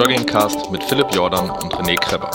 [0.00, 2.30] Joggingcast mit Philipp Jordan und René Kreber.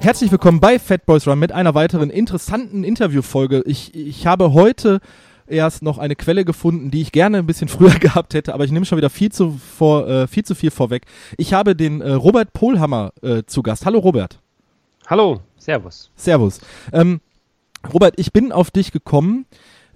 [0.00, 3.62] Herzlich willkommen bei Fat Boys Run mit einer weiteren interessanten Interviewfolge.
[3.66, 4.98] Ich, ich habe heute
[5.46, 8.72] erst noch eine Quelle gefunden, die ich gerne ein bisschen früher gehabt hätte, aber ich
[8.72, 11.04] nehme schon wieder viel zu, vor, äh, viel, zu viel vorweg.
[11.38, 13.86] Ich habe den äh, Robert Pohlhammer äh, zu Gast.
[13.86, 14.40] Hallo Robert.
[15.06, 16.10] Hallo, Servus.
[16.16, 16.60] Servus.
[16.92, 17.20] Ähm,
[17.94, 19.46] Robert, ich bin auf dich gekommen,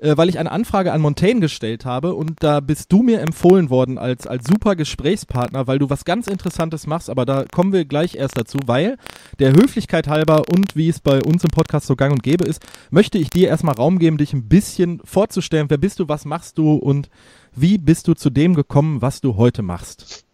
[0.06, 3.70] äh, weil ich eine Anfrage an Montaigne gestellt habe und da bist du mir empfohlen
[3.70, 7.84] worden als, als super Gesprächspartner, weil du was ganz Interessantes machst, aber da kommen wir
[7.84, 8.98] gleich erst dazu, weil
[9.40, 12.64] der Höflichkeit halber und wie es bei uns im Podcast so gang und gäbe ist,
[12.90, 15.66] möchte ich dir erstmal Raum geben, dich ein bisschen vorzustellen.
[15.68, 17.10] Wer bist du, was machst du und
[17.54, 20.24] wie bist du zu dem gekommen, was du heute machst?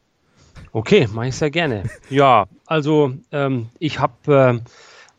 [0.73, 1.85] Okay, mache ich sehr gerne.
[2.11, 4.71] Ja, also ähm, ich habe äh,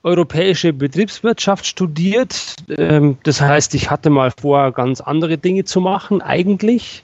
[0.04, 2.58] europäische Betriebswirtschaft studiert.
[2.78, 7.04] Ähm, das heißt, ich hatte mal vor, ganz andere Dinge zu machen, eigentlich.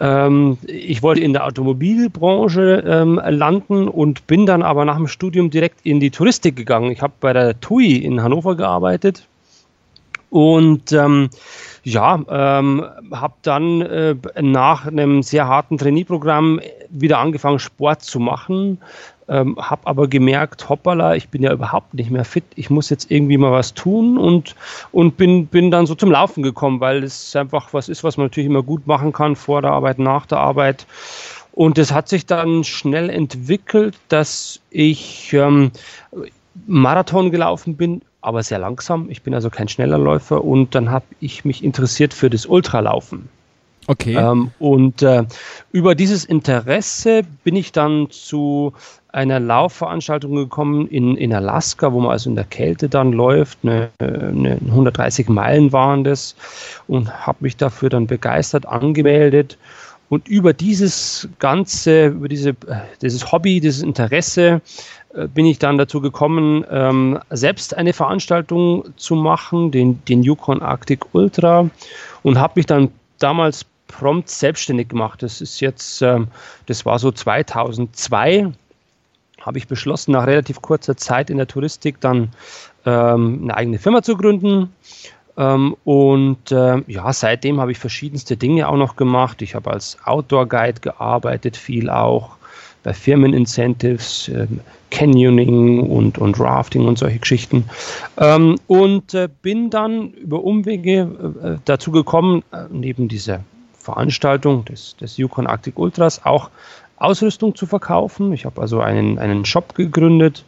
[0.00, 5.50] Ähm, ich wollte in der Automobilbranche ähm, landen und bin dann aber nach dem Studium
[5.50, 6.90] direkt in die Touristik gegangen.
[6.90, 9.26] Ich habe bei der TUI in Hannover gearbeitet
[10.30, 10.92] und
[11.84, 18.78] ja, ähm, habe dann äh, nach einem sehr harten Trainee-Programm wieder angefangen, Sport zu machen.
[19.28, 22.44] Ähm, habe aber gemerkt, hoppala, ich bin ja überhaupt nicht mehr fit.
[22.56, 24.54] Ich muss jetzt irgendwie mal was tun und,
[24.90, 28.26] und bin, bin dann so zum Laufen gekommen, weil es einfach was ist, was man
[28.26, 30.86] natürlich immer gut machen kann, vor der Arbeit, nach der Arbeit.
[31.52, 35.70] Und es hat sich dann schnell entwickelt, dass ich ähm,
[36.66, 39.10] Marathon gelaufen bin, aber sehr langsam.
[39.10, 43.28] Ich bin also kein schneller Läufer und dann habe ich mich interessiert für das Ultralaufen.
[43.88, 44.16] Okay.
[44.16, 45.24] Ähm, und äh,
[45.72, 48.72] über dieses Interesse bin ich dann zu
[49.08, 53.58] einer Laufveranstaltung gekommen in, in Alaska, wo man also in der Kälte dann läuft.
[53.62, 56.36] Eine, eine 130 Meilen waren das
[56.86, 59.58] und habe mich dafür dann begeistert angemeldet.
[60.08, 64.60] Und über dieses ganze, über diese, äh, dieses Hobby, dieses Interesse
[65.34, 71.14] bin ich dann dazu gekommen, ähm, selbst eine Veranstaltung zu machen, den, den Yukon Arctic
[71.14, 71.68] Ultra,
[72.22, 75.22] und habe mich dann damals prompt selbstständig gemacht.
[75.22, 76.28] Das ist jetzt, ähm,
[76.66, 78.52] das war so 2002,
[79.40, 82.30] habe ich beschlossen, nach relativ kurzer Zeit in der Touristik dann
[82.86, 84.72] ähm, eine eigene Firma zu gründen.
[85.36, 89.42] Ähm, und äh, ja, seitdem habe ich verschiedenste Dinge auch noch gemacht.
[89.42, 92.36] Ich habe als Outdoor Guide gearbeitet, viel auch
[92.82, 94.46] bei Firmenincentives, äh,
[94.90, 97.64] Canyoning und, und Rafting und solche Geschichten.
[98.18, 101.08] Ähm, und äh, bin dann über Umwege
[101.42, 103.40] äh, dazu gekommen, äh, neben dieser
[103.78, 106.50] Veranstaltung des, des Yukon Arctic Ultras auch
[106.96, 108.32] Ausrüstung zu verkaufen.
[108.32, 110.44] Ich habe also einen, einen Shop gegründet,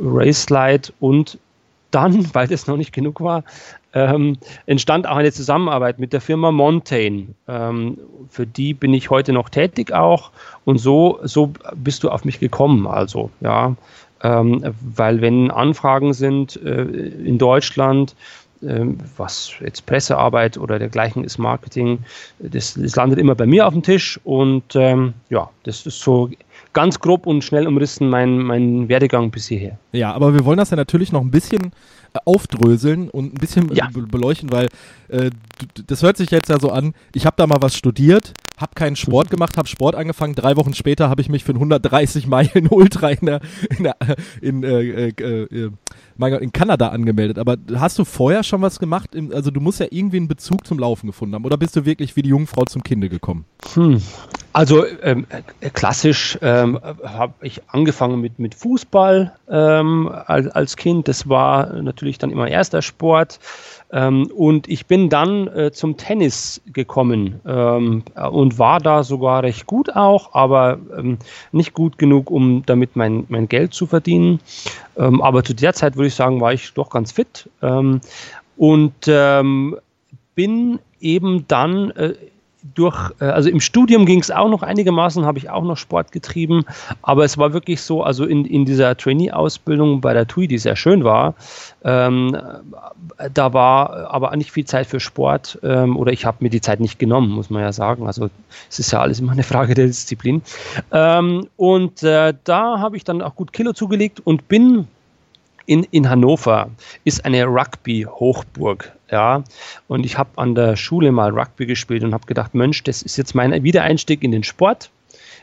[0.00, 1.38] Racelite und
[1.90, 3.44] dann, weil das noch nicht genug war,
[3.92, 4.36] ähm,
[4.66, 7.28] entstand auch eine Zusammenarbeit mit der Firma Montaigne.
[7.48, 10.30] Ähm, für die bin ich heute noch tätig auch
[10.64, 12.86] und so, so bist du auf mich gekommen.
[12.86, 13.74] Also, ja,
[14.22, 18.14] ähm, weil wenn Anfragen sind äh, in Deutschland,
[18.62, 22.00] ähm, was jetzt Pressearbeit oder dergleichen ist, Marketing,
[22.38, 26.30] das, das landet immer bei mir auf dem Tisch und ähm, ja, das ist so
[26.72, 29.78] ganz grob und schnell umrissen mein, mein Werdegang bis hierher.
[29.92, 31.72] Ja, aber wir wollen das ja natürlich noch ein bisschen
[32.12, 33.88] äh, aufdröseln und ein bisschen ja.
[33.92, 34.68] beleuchten, weil
[35.08, 35.30] äh,
[35.86, 38.96] das hört sich jetzt ja so an, ich habe da mal was studiert, habe keinen
[38.96, 40.34] Sport gemacht, habe Sport angefangen.
[40.34, 43.40] Drei Wochen später habe ich mich für 130 Meilen Ultra in, der,
[43.76, 43.96] in, der,
[44.40, 45.70] in, äh, äh, äh,
[46.16, 47.38] mein Gott, in Kanada angemeldet.
[47.38, 49.10] Aber hast du vorher schon was gemacht?
[49.32, 51.44] Also du musst ja irgendwie einen Bezug zum Laufen gefunden haben.
[51.44, 53.46] Oder bist du wirklich wie die Jungfrau zum Kinde gekommen?
[53.74, 54.02] Hm.
[54.52, 55.26] Also ähm,
[55.60, 61.08] äh, klassisch ähm, habe ich angefangen mit, mit Fußball ähm, als, als Kind.
[61.08, 63.38] Das war natürlich dann immer erster Sport.
[63.92, 69.66] Ähm, und ich bin dann äh, zum Tennis gekommen ähm, und war da sogar recht
[69.66, 71.18] gut auch, aber ähm,
[71.50, 74.40] nicht gut genug, um damit mein, mein Geld zu verdienen.
[74.96, 78.00] Ähm, aber zu der Zeit würde ich sagen, war ich doch ganz fit ähm,
[78.56, 79.76] und ähm,
[80.34, 82.14] bin eben dann äh,
[82.74, 86.12] durch, äh, also im Studium ging es auch noch einigermaßen, habe ich auch noch Sport
[86.12, 86.64] getrieben,
[87.02, 90.76] aber es war wirklich so, also in, in dieser Trainee-Ausbildung bei der TUI, die sehr
[90.76, 91.34] schön war,
[91.84, 92.36] ähm,
[93.32, 96.80] da war aber nicht viel Zeit für Sport ähm, oder ich habe mir die Zeit
[96.80, 98.06] nicht genommen, muss man ja sagen.
[98.06, 98.30] Also
[98.68, 100.42] es ist ja alles immer eine Frage der Disziplin.
[100.92, 104.86] Ähm, und äh, da habe ich dann auch gut Kilo zugelegt und bin
[105.66, 106.70] in, in Hannover
[107.04, 108.92] ist eine Rugby-Hochburg.
[109.10, 109.42] Ja,
[109.88, 113.16] und ich habe an der Schule mal Rugby gespielt und habe gedacht, Mensch, das ist
[113.16, 114.90] jetzt mein Wiedereinstieg in den Sport.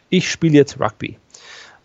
[0.10, 1.18] Ich spiele jetzt Rugby.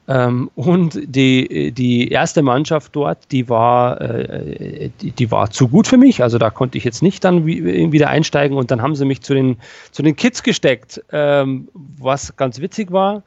[0.09, 5.87] Ähm, und die, die erste Mannschaft dort, die war, äh, die, die, war zu gut
[5.87, 6.23] für mich.
[6.23, 8.57] Also da konnte ich jetzt nicht dann wie, wieder einsteigen.
[8.57, 9.57] Und dann haben sie mich zu den,
[9.91, 13.23] zu den Kids gesteckt, ähm, was ganz witzig war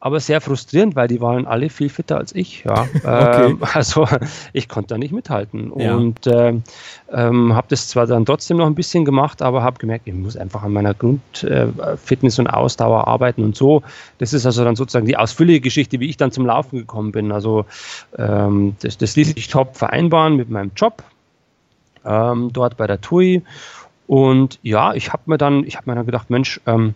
[0.00, 2.64] aber sehr frustrierend, weil die waren alle viel fitter als ich.
[2.64, 2.82] Ja.
[2.94, 3.46] okay.
[3.46, 4.06] ähm, also
[4.52, 5.96] ich konnte da nicht mithalten ja.
[5.96, 6.54] und äh,
[7.10, 10.36] ähm, habe das zwar dann trotzdem noch ein bisschen gemacht, aber habe gemerkt, ich muss
[10.36, 13.82] einfach an meiner Grundfitness äh, und Ausdauer arbeiten und so.
[14.18, 17.32] Das ist also dann sozusagen die ausführliche Geschichte, wie ich dann zum Laufen gekommen bin.
[17.32, 17.66] Also
[18.16, 21.02] ähm, das, das ließ sich top vereinbaren mit meinem Job
[22.04, 23.42] ähm, dort bei der TUI
[24.08, 26.94] und ja, ich habe mir dann, ich habe mir dann gedacht, Mensch, ähm,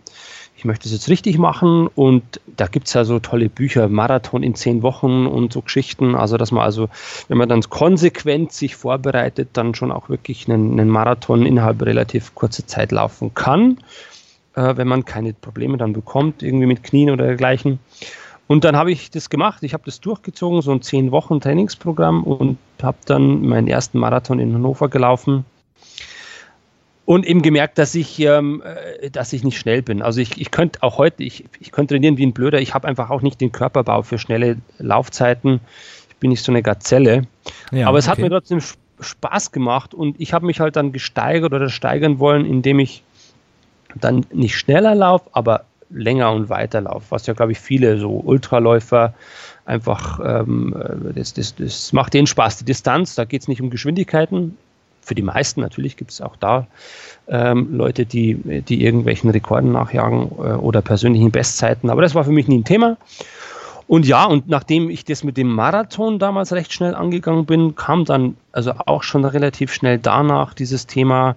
[0.63, 4.43] ich möchte es jetzt richtig machen und da gibt es ja so tolle Bücher, Marathon
[4.43, 6.15] in zehn Wochen und so Geschichten.
[6.15, 6.87] Also, dass man also,
[7.27, 12.33] wenn man dann konsequent sich vorbereitet, dann schon auch wirklich einen, einen Marathon innerhalb relativ
[12.33, 13.79] kurzer Zeit laufen kann,
[14.55, 17.79] äh, wenn man keine Probleme dann bekommt, irgendwie mit Knien oder dergleichen.
[18.47, 22.23] Und dann habe ich das gemacht, ich habe das durchgezogen, so ein zehn Wochen Trainingsprogramm
[22.23, 25.43] und habe dann meinen ersten Marathon in Hannover gelaufen
[27.05, 30.01] und eben gemerkt, dass ich, ähm, äh, dass ich nicht schnell bin.
[30.01, 32.61] Also ich, ich könnte auch heute, ich, ich könnte trainieren wie ein Blöder.
[32.61, 35.59] Ich habe einfach auch nicht den Körperbau für schnelle Laufzeiten.
[36.09, 37.23] Ich bin nicht so eine Gazelle.
[37.71, 38.11] Ja, Aber es okay.
[38.11, 38.61] hat mir trotzdem
[38.99, 43.03] Spaß gemacht und ich habe mich halt dann gesteigert oder steigern wollen, indem ich
[43.95, 47.07] dann nicht schneller laufe, aber länger und weiter laufe.
[47.09, 49.13] Was ja, glaube ich, viele so Ultraläufer
[49.65, 52.57] einfach, ähm, äh, das, das, das macht denen Spaß.
[52.59, 54.57] Die Distanz, da geht es nicht um Geschwindigkeiten,
[55.03, 56.67] für die meisten natürlich gibt es auch da
[57.27, 61.89] ähm, Leute, die, die irgendwelchen Rekorden nachjagen äh, oder persönlichen Bestzeiten.
[61.89, 62.97] Aber das war für mich nie ein Thema.
[63.87, 68.05] Und ja, und nachdem ich das mit dem Marathon damals recht schnell angegangen bin, kam
[68.05, 71.35] dann also auch schon relativ schnell danach dieses Thema,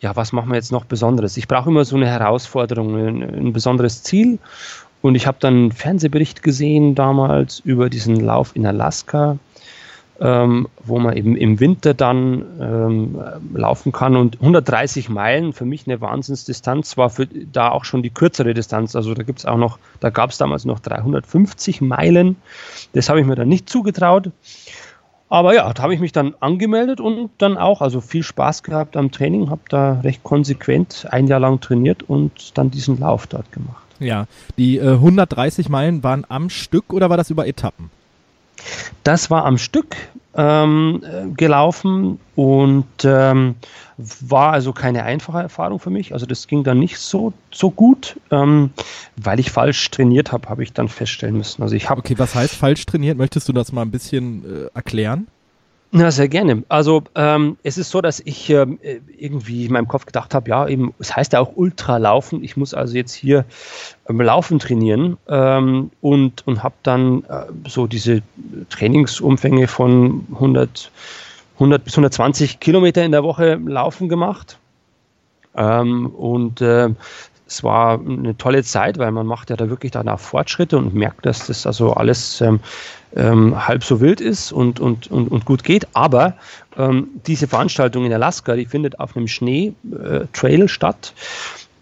[0.00, 1.36] ja, was machen wir jetzt noch Besonderes?
[1.36, 4.38] Ich brauche immer so eine Herausforderung, ein, ein besonderes Ziel.
[5.02, 9.38] Und ich habe dann einen Fernsehbericht gesehen damals über diesen Lauf in Alaska
[10.22, 13.20] ähm, wo man eben im Winter dann ähm,
[13.54, 14.14] laufen kann.
[14.14, 18.94] Und 130 Meilen, für mich eine Wahnsinnsdistanz, war für da auch schon die kürzere Distanz.
[18.94, 22.36] Also da gibt es auch noch, da gab es damals noch 350 Meilen.
[22.92, 24.30] Das habe ich mir dann nicht zugetraut.
[25.28, 28.96] Aber ja, da habe ich mich dann angemeldet und dann auch, also viel Spaß gehabt
[28.96, 33.50] am Training, habe da recht konsequent ein Jahr lang trainiert und dann diesen Lauf dort
[33.50, 33.82] gemacht.
[33.98, 34.26] Ja,
[34.58, 37.90] die äh, 130 Meilen waren am Stück oder war das über Etappen?
[39.04, 39.96] Das war am Stück
[40.34, 41.02] ähm,
[41.36, 43.56] gelaufen und ähm,
[44.20, 46.12] war also keine einfache Erfahrung für mich.
[46.12, 48.70] Also das ging dann nicht so, so gut, ähm,
[49.16, 51.62] weil ich falsch trainiert habe, habe ich dann feststellen müssen.
[51.62, 52.00] Also ich habe.
[52.00, 53.18] Okay, was heißt falsch trainiert?
[53.18, 55.26] Möchtest du das mal ein bisschen äh, erklären?
[55.94, 56.64] Na, sehr gerne.
[56.70, 58.78] Also ähm, es ist so, dass ich ähm,
[59.18, 62.42] irgendwie in meinem Kopf gedacht habe, ja, eben, es heißt ja auch Ultralaufen.
[62.42, 63.44] Ich muss also jetzt hier
[64.08, 68.22] ähm, Laufen trainieren ähm, und, und habe dann äh, so diese
[68.70, 70.90] Trainingsumfänge von 100,
[71.56, 74.56] 100 bis 120 Kilometer in der Woche Laufen gemacht.
[75.54, 76.88] Ähm, und äh,
[77.52, 80.94] es war eine tolle Zeit, weil man macht ja da wirklich dann auch Fortschritte und
[80.94, 82.60] merkt, dass das also alles ähm,
[83.14, 85.86] ähm, halb so wild ist und, und, und, und gut geht.
[85.92, 86.34] Aber
[86.78, 91.12] ähm, diese Veranstaltung in Alaska, die findet auf einem Schnee-Trail äh, statt.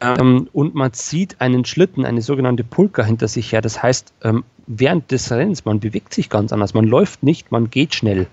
[0.00, 3.60] Ähm, und man sieht einen Schlitten, eine sogenannte Pulka hinter sich her.
[3.60, 6.74] Das heißt, ähm, während des Rennens, man bewegt sich ganz anders.
[6.74, 8.26] Man läuft nicht, man geht schnell.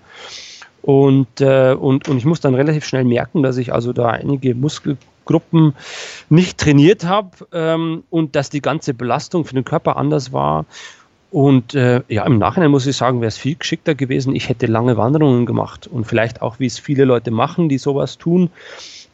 [0.82, 4.56] Und, äh, und, und ich muss dann relativ schnell merken, dass ich also da einige
[5.28, 5.76] Muskelgruppen
[6.30, 10.66] nicht trainiert habe ähm, und dass die ganze Belastung für den Körper anders war.
[11.30, 14.34] Und äh, ja, im Nachhinein muss ich sagen, wäre es viel geschickter gewesen.
[14.34, 18.18] Ich hätte lange Wanderungen gemacht und vielleicht auch, wie es viele Leute machen, die sowas
[18.18, 18.50] tun,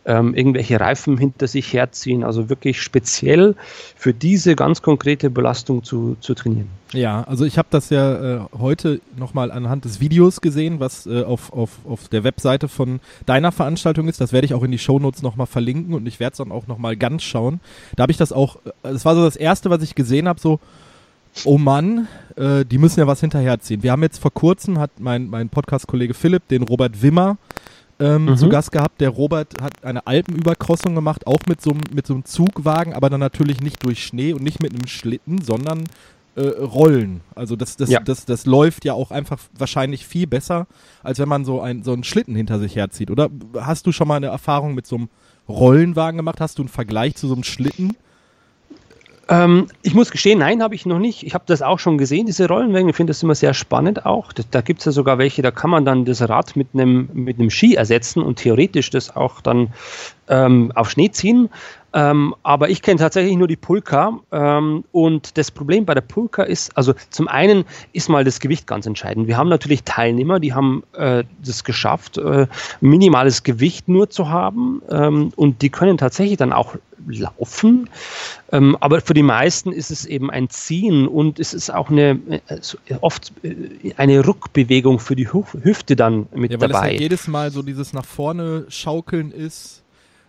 [0.06, 2.24] ähm, irgendwelche Reifen hinter sich herziehen.
[2.24, 3.56] Also wirklich speziell
[3.96, 6.68] für diese ganz konkrete Belastung zu, zu trainieren.
[6.92, 11.24] Ja, also ich habe das ja äh, heute nochmal anhand des Videos gesehen, was äh,
[11.24, 14.22] auf, auf, auf der Webseite von deiner Veranstaltung ist.
[14.22, 16.68] Das werde ich auch in die Shownotes nochmal verlinken und ich werde es dann auch
[16.68, 17.62] nochmal ganz schauen.
[17.96, 20.40] Da habe ich das auch, äh, das war so das Erste, was ich gesehen habe,
[20.40, 20.60] so
[21.46, 23.82] oh Mann, äh, die müssen ja was hinterherziehen.
[23.84, 27.38] Wir haben jetzt vor kurzem, hat mein, mein Podcast-Kollege Philipp den Robert Wimmer
[28.00, 28.38] ähm, mhm.
[28.38, 29.02] zu Gast gehabt.
[29.02, 33.20] Der Robert hat eine Alpenüberkrossung gemacht, auch mit so, mit so einem Zugwagen, aber dann
[33.20, 35.86] natürlich nicht durch Schnee und nicht mit einem Schlitten, sondern
[36.36, 37.22] äh, Rollen.
[37.36, 38.00] Also das, das, ja.
[38.00, 40.68] das, das läuft ja auch einfach wahrscheinlich viel besser,
[41.04, 43.12] als wenn man so, ein, so einen Schlitten hinter sich herzieht.
[43.12, 45.10] Oder hast du schon mal eine Erfahrung mit so einem
[45.48, 46.42] Rollenwagen gemacht?
[46.42, 47.96] Hast du einen Vergleich zu so einem Schlitten?
[49.30, 51.24] Ähm, ich muss gestehen, nein, habe ich noch nicht.
[51.24, 52.90] Ich habe das auch schon gesehen, diese Rollenwägen.
[52.90, 54.34] Ich finde das immer sehr spannend auch.
[54.34, 57.10] Da, da gibt es ja sogar welche, da kann man dann das Rad mit einem
[57.14, 59.74] mit Ski ersetzen und theoretisch das auch dann
[60.28, 61.50] ähm, auf Schnee ziehen.
[61.94, 64.20] Ähm, aber ich kenne tatsächlich nur die Pulka.
[64.32, 68.66] Ähm, und das Problem bei der Pulka ist, also zum einen ist mal das Gewicht
[68.68, 69.28] ganz entscheidend.
[69.28, 72.48] Wir haben natürlich Teilnehmer, die haben äh, das geschafft, äh,
[72.82, 74.82] minimales Gewicht nur zu haben.
[74.90, 76.76] Ähm, und die können tatsächlich dann auch
[77.08, 77.90] laufen.
[78.52, 82.20] Ähm, aber für die meisten ist es eben ein Ziehen und es ist auch eine
[82.48, 86.88] äh, oft äh, eine Rückbewegung für die Hüfte dann mit ja, weil dabei.
[86.88, 89.84] Es ja jedes Mal so dieses nach vorne schaukeln ist.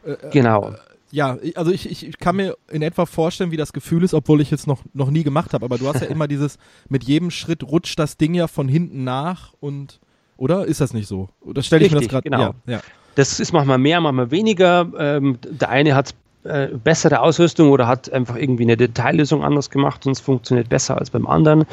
[0.04, 0.74] Äh, äh genau.
[1.14, 4.50] Ja, also ich, ich kann mir in etwa vorstellen, wie das Gefühl ist, obwohl ich
[4.50, 5.64] es noch, noch nie gemacht habe.
[5.64, 9.04] Aber du hast ja immer dieses, mit jedem Schritt rutscht das Ding ja von hinten
[9.04, 10.00] nach und,
[10.36, 10.66] oder?
[10.66, 11.28] Ist das nicht so?
[11.40, 12.54] Oder stelle ich Richtig, mir das gerade genau.
[12.66, 12.80] Ja, ja.
[13.14, 14.90] Das ist manchmal mehr, manchmal weniger.
[14.98, 20.04] Ähm, der eine hat äh, bessere Ausrüstung oder hat einfach irgendwie eine Detaillösung anders gemacht
[20.06, 21.64] und es funktioniert besser als beim anderen.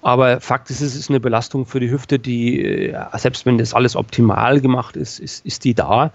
[0.00, 3.74] Aber Fakt ist, es ist eine Belastung für die Hüfte, die, äh, selbst wenn das
[3.74, 6.12] alles optimal gemacht ist, ist, ist die da.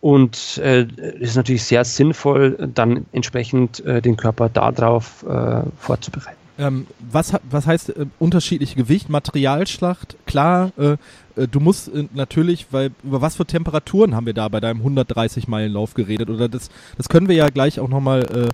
[0.00, 0.86] Und äh,
[1.18, 6.40] ist natürlich sehr sinnvoll, dann entsprechend äh, den Körper darauf äh, vorzubereiten.
[6.60, 10.16] Ähm, was, was heißt äh, unterschiedliche Gewicht, Materialschlacht?
[10.26, 10.96] Klar, äh,
[11.40, 14.80] äh, du musst äh, natürlich, weil über was für Temperaturen haben wir da bei deinem
[14.80, 16.28] 130 Meilen Lauf geredet?
[16.28, 18.48] Oder das, das können wir ja gleich auch nochmal äh,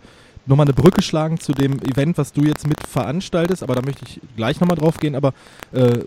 [0.46, 4.04] nochmal eine Brücke schlagen zu dem Event, was du jetzt mit veranstaltest, aber da möchte
[4.06, 5.14] ich gleich nochmal drauf gehen.
[5.14, 5.32] Aber
[5.72, 5.98] äh,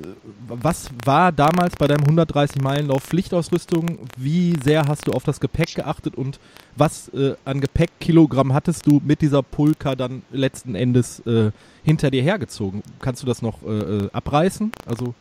[0.47, 3.99] was war damals bei deinem 130-Meilen-Lauf Pflichtausrüstung?
[4.17, 6.39] Wie sehr hast du auf das Gepäck geachtet und
[6.75, 11.51] was äh, an Gepäckkilogramm hattest du mit dieser Pulka dann letzten Endes äh,
[11.83, 12.81] hinter dir hergezogen?
[12.99, 14.71] Kannst du das noch äh, äh, abreißen?
[14.85, 15.13] Also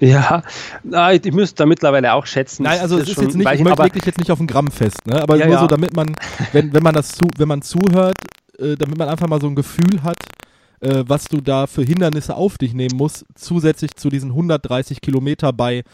[0.00, 0.42] ja,
[1.12, 2.62] ich müsste da mittlerweile auch schätzen.
[2.62, 5.06] Nein, also es ist jetzt nicht, ich möchte dich jetzt nicht auf ein Gramm fest,
[5.06, 5.20] ne?
[5.20, 6.16] aber ja, nur so, damit man,
[6.52, 8.16] wenn, wenn man das zu, wenn man zuhört,
[8.60, 10.18] äh, damit man einfach mal so ein Gefühl hat,
[10.80, 15.52] äh, was du da für Hindernisse auf dich nehmen musst, zusätzlich zu diesen 130 Kilometer
[15.52, 15.84] bei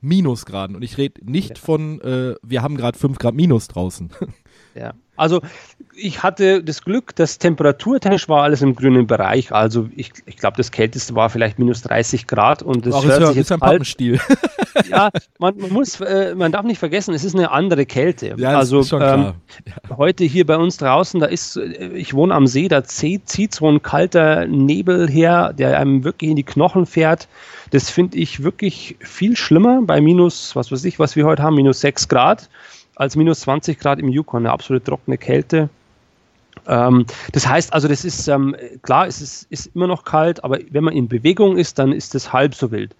[0.00, 0.76] Minusgraden.
[0.76, 1.56] Und ich rede nicht ja.
[1.56, 4.10] von, äh, wir haben gerade 5 Grad Minus draußen.
[4.74, 4.94] Ja.
[5.18, 5.40] Also
[5.94, 9.52] ich hatte das Glück, dass temperaturtechnisch war alles im grünen Bereich.
[9.52, 13.26] Also ich, ich glaube, das Kälteste war vielleicht minus 30 Grad und das Ach, hört
[13.26, 14.20] sich jetzt ein Pappenstiel.
[14.88, 18.34] ja, man, man, muss, äh, man darf nicht vergessen, es ist eine andere Kälte.
[18.36, 19.96] Ja, also ähm, ja.
[19.96, 23.68] heute hier bei uns draußen, da ist, äh, ich wohne am See, da zieht so
[23.68, 27.28] ein kalter Nebel her, der einem wirklich in die Knochen fährt.
[27.70, 31.56] Das finde ich wirklich viel schlimmer bei minus, was weiß ich, was wir heute haben,
[31.56, 32.48] minus 6 Grad
[32.98, 35.70] als minus 20 Grad im Yukon, eine absolut trockene Kälte.
[36.66, 40.58] Ähm, das heißt also, das ist ähm, klar, es ist, ist, immer noch kalt, aber
[40.70, 42.94] wenn man in Bewegung ist, dann ist es halb so wild.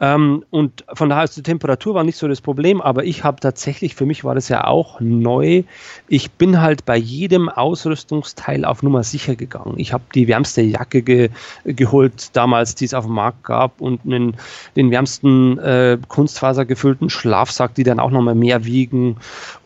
[0.00, 3.40] Ähm, und von daher ist die Temperatur war nicht so das Problem, aber ich habe
[3.40, 5.64] tatsächlich, für mich war das ja auch neu.
[6.06, 9.74] Ich bin halt bei jedem Ausrüstungsteil auf Nummer sicher gegangen.
[9.76, 11.30] Ich habe die wärmste Jacke ge
[11.64, 14.36] geholt, damals, die es auf dem Markt gab, und einen,
[14.76, 19.16] den wärmsten äh, kunstfasergefüllten Schlafsack, die dann auch nochmal mehr wiegen.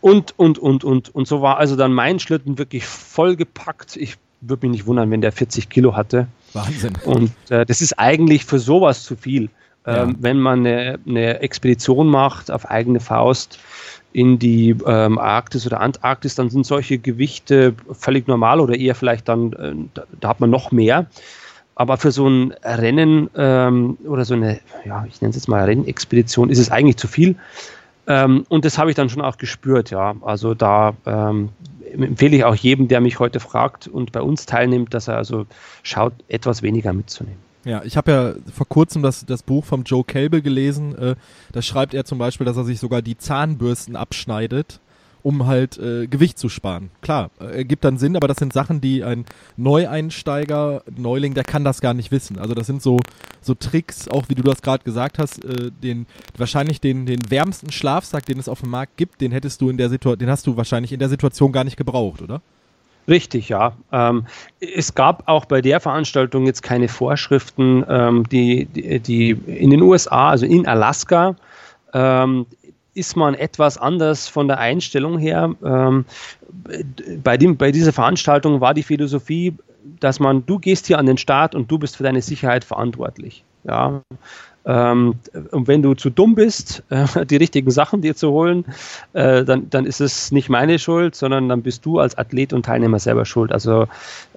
[0.01, 1.15] Und, und, und, und.
[1.15, 3.97] Und so war also dann mein Schlitten wirklich vollgepackt.
[3.97, 6.27] Ich würde mich nicht wundern, wenn der 40 Kilo hatte.
[6.55, 6.95] Wahnsinn.
[7.05, 9.51] Und äh, das ist eigentlich für sowas zu viel.
[9.87, 10.05] Ja.
[10.05, 13.59] Ähm, wenn man eine, eine, Expedition macht auf eigene Faust
[14.13, 19.29] in die ähm, Arktis oder Antarktis, dann sind solche Gewichte völlig normal oder eher vielleicht
[19.29, 21.07] dann, äh, da, da, hat man noch mehr.
[21.75, 25.65] Aber für so ein Rennen ähm, oder so eine, ja, ich nenne es jetzt mal
[25.65, 27.35] Rennexpedition, ist es eigentlich zu viel.
[28.07, 30.15] Ähm, und das habe ich dann schon auch gespürt, ja.
[30.21, 31.49] Also da ähm,
[31.93, 35.47] empfehle ich auch jedem, der mich heute fragt und bei uns teilnimmt, dass er also
[35.83, 37.52] schaut, etwas weniger mitzunehmen.
[37.65, 40.97] Ja, ich habe ja vor kurzem das, das Buch vom Joe Kelbe gelesen.
[40.97, 41.15] Äh,
[41.53, 44.81] da schreibt er zum Beispiel, dass er sich sogar die Zahnbürsten abschneidet,
[45.23, 46.91] um halt äh, Gewicht zu sparen.
[47.03, 49.27] Klar, äh, gibt dann Sinn, aber das sind Sachen, die ein
[49.57, 52.37] Neueinsteiger, Neuling, der kann das gar nicht wissen.
[52.37, 52.99] Also das sind so,
[53.41, 57.71] so Tricks, auch wie du das gerade gesagt hast, äh, den wahrscheinlich den, den wärmsten
[57.71, 60.47] Schlafsack, den es auf dem Markt gibt, den hättest du in der Situation, den hast
[60.49, 62.43] du wahrscheinlich in der Situation gar nicht gebraucht, oder?
[63.09, 63.73] Richtig, ja.
[63.91, 64.27] Ähm,
[64.61, 69.83] es gab auch bei der Veranstaltung jetzt keine Vorschriften, ähm, die, die, die, in den
[69.83, 71.35] USA, also in Alaska,
[71.93, 72.47] ähm,
[72.95, 75.55] ist man etwas anders von der Einstellung her.
[75.65, 76.05] Ähm,
[77.23, 79.55] bei, dem, bei dieser Veranstaltung war die Philosophie,
[79.99, 83.45] dass man, du gehst hier an den Start und du bist für deine Sicherheit verantwortlich.
[83.65, 84.03] Ja,
[84.65, 85.15] ähm,
[85.51, 88.65] und wenn du zu dumm bist, äh, die richtigen Sachen dir zu holen,
[89.13, 92.65] äh, dann, dann ist es nicht meine Schuld, sondern dann bist du als Athlet und
[92.67, 93.53] Teilnehmer selber schuld.
[93.53, 93.87] Also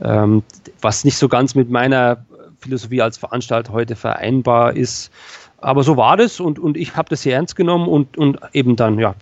[0.02, 0.44] ähm,
[0.82, 2.26] was nicht so ganz mit meiner
[2.60, 5.12] Philosophie als Veranstalter heute vereinbar ist.
[5.60, 8.76] Aber so war das und, und ich habe das sehr ernst genommen und, und eben
[8.76, 9.16] dann ja,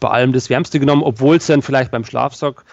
[0.00, 2.64] bei allem das Wärmste genommen, obwohl es dann vielleicht beim Schlafsack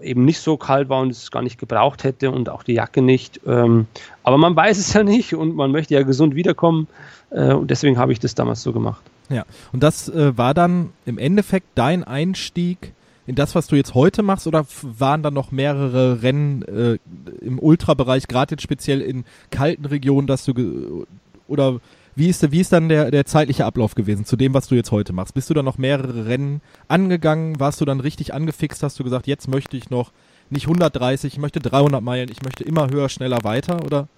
[0.00, 3.02] eben nicht so kalt war und es gar nicht gebraucht hätte und auch die Jacke
[3.02, 3.40] nicht.
[3.46, 3.86] Ähm,
[4.22, 6.86] aber man weiß es ja nicht und man möchte ja gesund wiederkommen
[7.30, 9.02] äh, und deswegen habe ich das damals so gemacht.
[9.28, 12.92] Ja, und das äh, war dann im Endeffekt dein Einstieg
[13.26, 16.98] in das, was du jetzt heute machst, oder waren da noch mehrere Rennen äh,
[17.40, 21.06] im Ultrabereich, gerade jetzt speziell in kalten Regionen, dass du
[21.46, 21.80] oder
[22.14, 24.90] wie ist, wie ist dann der, der zeitliche Ablauf gewesen zu dem, was du jetzt
[24.90, 25.34] heute machst?
[25.34, 27.58] Bist du dann noch mehrere Rennen angegangen?
[27.58, 28.82] Warst du dann richtig angefixt?
[28.82, 30.12] Hast du gesagt, jetzt möchte ich noch
[30.50, 34.08] nicht 130, ich möchte 300 Meilen, ich möchte immer höher, schneller, weiter, oder?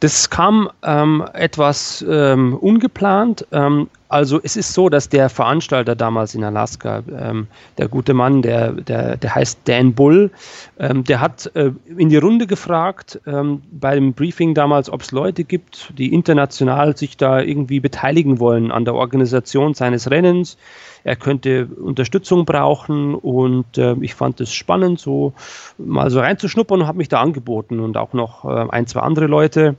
[0.00, 3.46] Das kam ähm, etwas ähm, ungeplant.
[3.50, 7.48] Ähm, also es ist so, dass der Veranstalter damals in Alaska, ähm,
[7.78, 10.30] der gute Mann, der, der, der heißt Dan Bull,
[10.78, 15.44] ähm, der hat äh, in die Runde gefragt ähm, beim Briefing damals, ob es Leute
[15.44, 20.56] gibt, die international sich da irgendwie beteiligen wollen an der Organisation seines Rennens.
[21.02, 25.34] Er könnte Unterstützung brauchen und äh, ich fand es spannend, so
[25.78, 29.26] mal so reinzuschnuppern und habe mich da angeboten und auch noch äh, ein, zwei andere
[29.26, 29.76] Leute.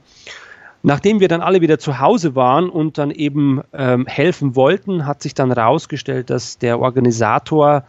[0.84, 5.22] Nachdem wir dann alle wieder zu Hause waren und dann eben ähm, helfen wollten, hat
[5.22, 7.84] sich dann herausgestellt, dass der Organisator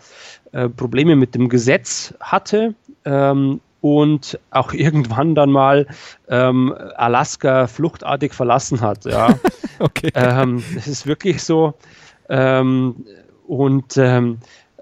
[0.52, 5.86] äh, Probleme mit dem Gesetz hatte ähm, und auch irgendwann dann mal
[6.28, 9.04] ähm, Alaska fluchtartig verlassen hat.
[9.04, 9.38] Ja.
[9.78, 10.10] okay.
[10.14, 11.74] Ähm, das ist wirklich so.
[12.28, 13.04] Ähm,
[13.46, 14.38] und ähm,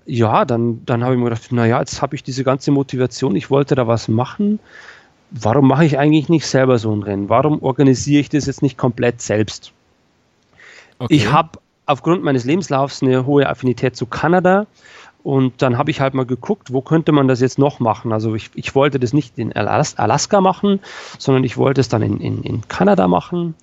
[0.07, 3.51] ja, dann, dann habe ich mir gedacht, naja, jetzt habe ich diese ganze Motivation, ich
[3.51, 4.61] wollte da was machen
[5.41, 7.29] warum mache ich eigentlich nicht selber so ein Rennen?
[7.29, 9.73] Warum organisiere ich das jetzt nicht komplett selbst?
[10.99, 11.15] Okay.
[11.15, 14.67] Ich habe aufgrund meines Lebenslaufs eine hohe Affinität zu Kanada
[15.23, 18.13] und dann habe ich halt mal geguckt, wo könnte man das jetzt noch machen.
[18.13, 20.81] Also ich, ich wollte das nicht in Alaska machen,
[21.19, 23.55] sondern ich wollte es dann in, in, in Kanada machen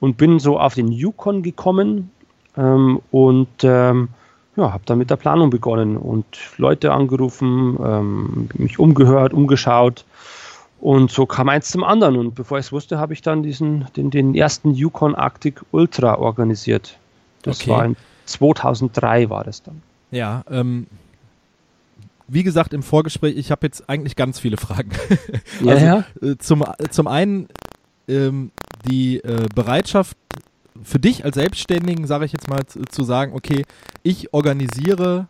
[0.00, 2.10] und bin so auf den Yukon gekommen
[2.56, 4.08] ähm, und ähm,
[4.56, 6.26] ja, habe dann mit der Planung begonnen und
[6.58, 10.04] Leute angerufen, ähm, mich umgehört, umgeschaut
[10.80, 12.16] und so kam eins zum anderen.
[12.16, 16.18] Und bevor ich es wusste, habe ich dann diesen, den, den ersten Yukon Arctic Ultra
[16.18, 16.98] organisiert.
[17.42, 17.70] Das okay.
[17.70, 19.82] war in 2003 war das dann.
[20.10, 20.86] Ja, ähm,
[22.28, 24.90] wie gesagt im Vorgespräch, ich habe jetzt eigentlich ganz viele Fragen.
[25.62, 26.04] ja, also, ja.
[26.22, 27.48] Äh, zum, zum einen
[28.08, 28.50] ähm,
[28.88, 30.16] die äh, Bereitschaft
[30.82, 33.64] für dich als Selbstständigen, sage ich jetzt mal, zu, zu sagen, okay,
[34.02, 35.28] ich organisiere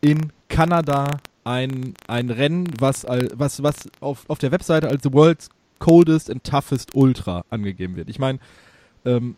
[0.00, 5.48] in Kanada ein, ein Rennen, was, was, was auf, auf der Webseite als The World's
[5.78, 8.08] Coldest and Toughest Ultra angegeben wird.
[8.08, 8.38] Ich meine,
[9.04, 9.36] ähm,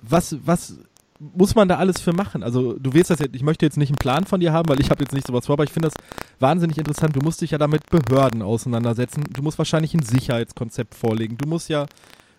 [0.00, 0.78] was, was
[1.20, 2.42] muss man da alles für machen?
[2.42, 4.80] Also du wirst das jetzt, ich möchte jetzt nicht einen Plan von dir haben, weil
[4.80, 5.94] ich habe jetzt nicht sowas vor, aber ich finde das
[6.40, 7.14] wahnsinnig interessant.
[7.14, 9.24] Du musst dich ja damit Behörden auseinandersetzen.
[9.32, 11.38] Du musst wahrscheinlich ein Sicherheitskonzept vorlegen.
[11.38, 11.86] Du musst ja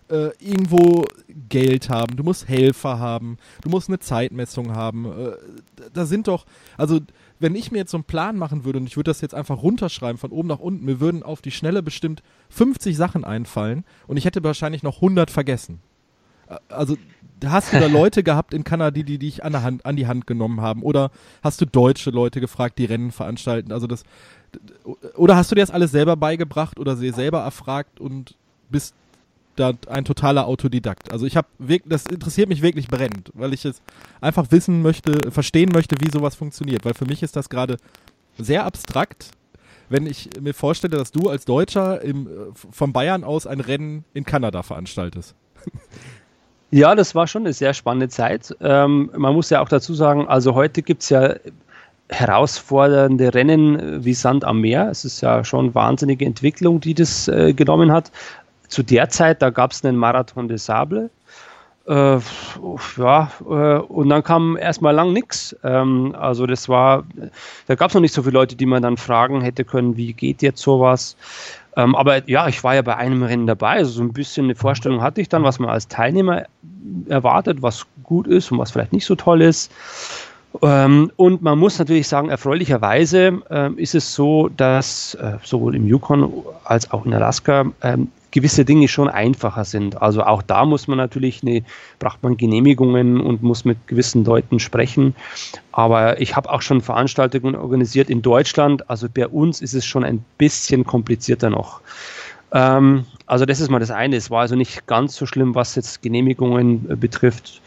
[0.08, 1.04] äh, irgendwo
[1.48, 2.16] Geld haben.
[2.16, 3.38] Du musst Helfer haben.
[3.62, 5.06] Du musst eine Zeitmessung haben.
[5.06, 5.32] Äh,
[5.92, 6.44] da sind doch,
[6.76, 7.00] also
[7.38, 9.62] wenn ich mir jetzt so einen Plan machen würde und ich würde das jetzt einfach
[9.62, 14.16] runterschreiben von oben nach unten, mir würden auf die Schnelle bestimmt 50 Sachen einfallen und
[14.16, 15.80] ich hätte wahrscheinlich noch 100 vergessen.
[16.68, 16.96] Also
[17.44, 20.26] hast du da Leute gehabt in Kanada, die, die dich an, Hand, an die Hand
[20.26, 20.82] genommen haben?
[20.82, 21.10] Oder
[21.42, 23.72] hast du deutsche Leute gefragt, die Rennen veranstalten?
[23.72, 24.04] Also das,
[25.16, 28.36] oder hast du dir das alles selber beigebracht oder sie selber erfragt und
[28.70, 28.94] bist
[29.56, 31.12] da ein totaler Autodidakt.
[31.12, 31.48] Also ich habe
[31.86, 33.82] das interessiert mich wirklich brennend, weil ich es
[34.20, 36.84] einfach wissen möchte, verstehen möchte, wie sowas funktioniert.
[36.84, 37.76] Weil für mich ist das gerade
[38.38, 39.30] sehr abstrakt,
[39.88, 44.24] wenn ich mir vorstelle, dass du als Deutscher im, von Bayern aus ein Rennen in
[44.24, 45.34] Kanada veranstaltest.
[46.72, 48.54] Ja, das war schon eine sehr spannende Zeit.
[48.60, 51.34] Ähm, man muss ja auch dazu sagen, also heute gibt es ja
[52.08, 54.90] herausfordernde Rennen wie Sand am Meer.
[54.90, 58.10] Es ist ja schon wahnsinnige Entwicklung, die das äh, genommen hat
[58.68, 61.10] zu der Zeit, da gab es einen Marathon des Sable.
[61.86, 62.18] Äh,
[62.96, 65.54] ja, äh, und dann kam erstmal lang nichts.
[65.62, 67.04] Ähm, also das war,
[67.68, 70.12] da gab es noch nicht so viele Leute, die man dann fragen hätte können, wie
[70.12, 71.16] geht jetzt sowas.
[71.76, 74.54] Ähm, aber ja, ich war ja bei einem Rennen dabei, also so ein bisschen eine
[74.54, 76.44] Vorstellung hatte ich dann, was man als Teilnehmer
[77.08, 79.70] erwartet, was gut ist und was vielleicht nicht so toll ist.
[80.62, 85.86] Ähm, und man muss natürlich sagen, erfreulicherweise äh, ist es so, dass äh, sowohl im
[85.86, 86.32] Yukon
[86.64, 90.02] als auch in Alaska ähm, gewisse Dinge schon einfacher sind.
[90.02, 91.62] Also auch da muss man natürlich eine,
[91.98, 95.14] braucht man Genehmigungen und muss mit gewissen Leuten sprechen.
[95.72, 98.90] Aber ich habe auch schon Veranstaltungen organisiert in Deutschland.
[98.90, 101.80] Also bei uns ist es schon ein bisschen komplizierter noch.
[102.52, 104.16] Ähm, also das ist mal das eine.
[104.16, 107.62] Es war also nicht ganz so schlimm, was jetzt Genehmigungen äh, betrifft.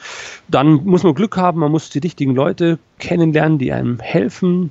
[0.49, 4.69] Dann muss man Glück haben, man muss die richtigen Leute kennenlernen, die einem helfen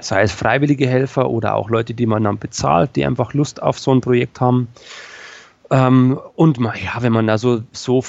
[0.00, 3.80] sei es freiwillige Helfer oder auch Leute, die man dann bezahlt, die einfach Lust auf
[3.80, 4.68] so ein Projekt haben.
[5.70, 8.02] Ähm, und ja, wenn man da so, so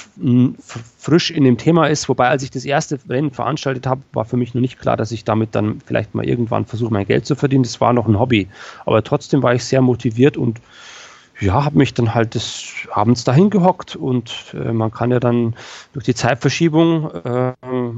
[0.98, 4.38] frisch in dem Thema ist, wobei als ich das erste Rennen veranstaltet habe, war für
[4.38, 7.34] mich noch nicht klar, dass ich damit dann vielleicht mal irgendwann versuche, mein Geld zu
[7.34, 7.64] verdienen.
[7.64, 8.48] Das war noch ein Hobby.
[8.86, 10.60] Aber trotzdem war ich sehr motiviert und
[11.38, 15.54] ja, habe mich dann halt des Abends dahin gehockt und äh, man kann ja dann
[15.92, 17.52] durch die Zeitverschiebung äh,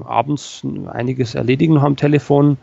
[0.05, 2.57] abends einiges erledigen am Telefon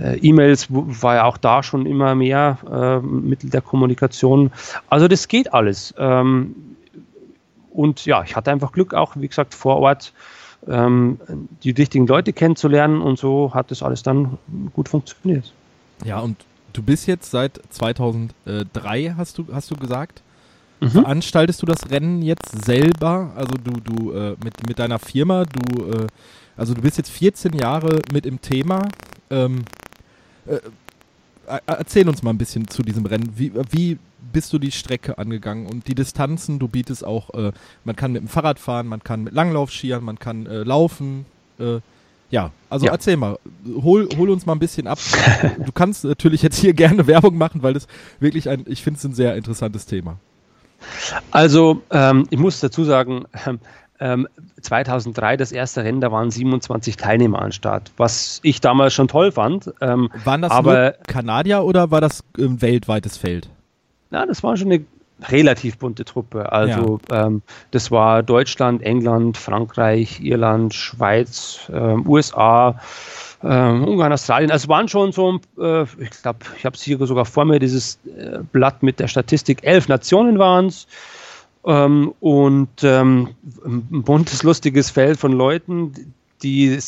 [0.00, 4.50] äh, E-Mails war ja auch da schon immer mehr äh, Mittel der Kommunikation.
[4.88, 5.94] Also das geht alles.
[5.98, 6.54] Ähm,
[7.72, 10.12] und ja, ich hatte einfach Glück auch, wie gesagt, vor Ort
[10.66, 11.20] ähm,
[11.62, 14.38] die richtigen Leute kennenzulernen und so hat das alles dann
[14.74, 15.52] gut funktioniert.
[16.04, 16.36] Ja, und
[16.72, 20.22] du bist jetzt seit 2003, hast du, hast du gesagt.
[20.80, 20.90] Mhm.
[20.90, 23.32] Veranstaltest du das Rennen jetzt selber?
[23.36, 26.06] Also du, du äh, mit, mit deiner Firma, du, äh,
[26.56, 28.88] also du bist jetzt 14 Jahre mit im Thema.
[29.30, 29.79] Ähm, äh,
[31.66, 33.32] erzähl uns mal ein bisschen zu diesem Rennen.
[33.36, 33.98] Wie, wie
[34.32, 36.58] bist du die Strecke angegangen und die Distanzen?
[36.58, 37.52] Du bietest auch, äh,
[37.84, 41.26] man kann mit dem Fahrrad fahren, man kann mit Langlauf skieren, man kann äh, laufen.
[41.58, 41.80] Äh,
[42.30, 42.92] ja, also ja.
[42.92, 44.98] erzähl mal, hol, hol uns mal ein bisschen ab.
[45.64, 47.88] du kannst natürlich jetzt hier gerne Werbung machen, weil das
[48.20, 50.18] wirklich ein, ich finde es ein sehr interessantes Thema.
[51.30, 53.58] Also, ähm, ich muss dazu sagen, ähm,
[54.60, 59.32] 2003 das erste Rennen, da waren 27 Teilnehmer an Start, was ich damals schon toll
[59.32, 59.72] fand.
[59.80, 63.50] Ähm, waren das aber, Kanadier oder war das ein ähm, weltweites Feld?
[64.10, 64.84] Na, das war schon eine
[65.28, 66.50] relativ bunte Truppe.
[66.52, 67.26] Also ja.
[67.26, 72.80] ähm, das war Deutschland, England, Frankreich, Irland, Schweiz, ähm, USA,
[73.42, 74.50] ähm, Ungarn, Australien.
[74.50, 77.98] Also waren schon so, äh, ich glaube, ich habe es hier sogar vor mir, dieses
[78.06, 79.60] äh, Blatt mit der Statistik.
[79.62, 80.86] Elf Nationen waren es.
[81.64, 83.28] Ähm, und ähm,
[83.64, 86.78] ein buntes, lustiges Feld von Leuten, die,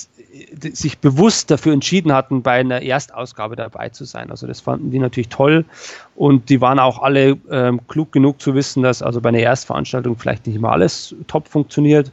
[0.63, 4.31] die, sich bewusst dafür entschieden hatten, bei einer Erstausgabe dabei zu sein.
[4.31, 5.67] Also das fanden die natürlich toll
[6.15, 10.17] und die waren auch alle ähm, klug genug zu wissen, dass also bei einer Erstveranstaltung
[10.17, 12.11] vielleicht nicht immer alles top funktioniert.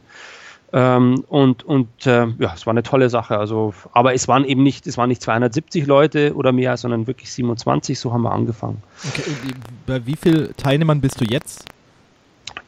[0.72, 3.38] Ähm, und und äh, ja, es war eine tolle Sache.
[3.38, 7.32] Also, aber es waren eben nicht, es waren nicht 270 Leute oder mehr, sondern wirklich
[7.32, 7.98] 27.
[7.98, 8.82] So haben wir angefangen.
[9.08, 9.22] Okay,
[9.86, 11.64] bei wie vielen Teilnehmern bist du jetzt?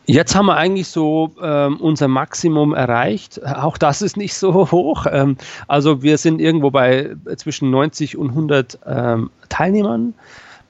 [0.07, 3.45] Jetzt haben wir eigentlich so ähm, unser Maximum erreicht.
[3.45, 5.07] Auch das ist nicht so hoch.
[5.11, 5.37] Ähm,
[5.69, 10.15] also wir sind irgendwo bei zwischen 90 und 100 ähm, Teilnehmern.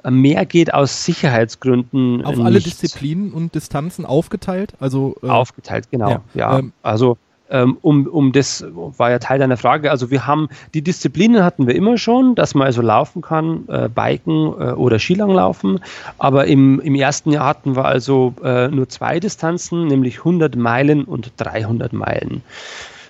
[0.09, 2.25] Mehr geht aus Sicherheitsgründen.
[2.25, 2.45] Auf nicht.
[2.45, 4.75] alle Disziplinen und Distanzen aufgeteilt?
[4.81, 6.11] Also, äh, aufgeteilt, genau.
[6.11, 6.59] Ja, ja.
[6.59, 7.19] Ähm, also
[7.53, 9.91] um, um das war ja Teil deiner Frage.
[9.91, 13.89] Also wir haben die Disziplinen hatten wir immer schon, dass man also laufen kann, äh,
[13.89, 15.81] Biken äh, oder Skilanglaufen.
[16.19, 21.05] Aber im, im ersten Jahr hatten wir also äh, nur zwei Distanzen, nämlich 100 Meilen
[21.05, 22.43] und 300 Meilen.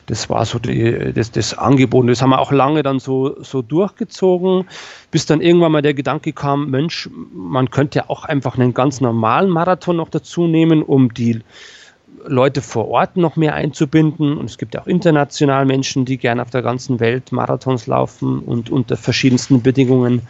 [0.06, 2.08] Das war so die, das, das Angebot.
[2.08, 4.66] Das haben wir auch lange dann so, so durchgezogen,
[5.10, 9.00] bis dann irgendwann mal der Gedanke kam, Mensch, man könnte ja auch einfach einen ganz
[9.00, 11.40] normalen Marathon noch dazu nehmen, um die
[12.26, 14.36] Leute vor Ort noch mehr einzubinden.
[14.36, 18.40] Und es gibt ja auch international Menschen, die gerne auf der ganzen Welt Marathons laufen
[18.40, 20.22] und unter verschiedensten Bedingungen.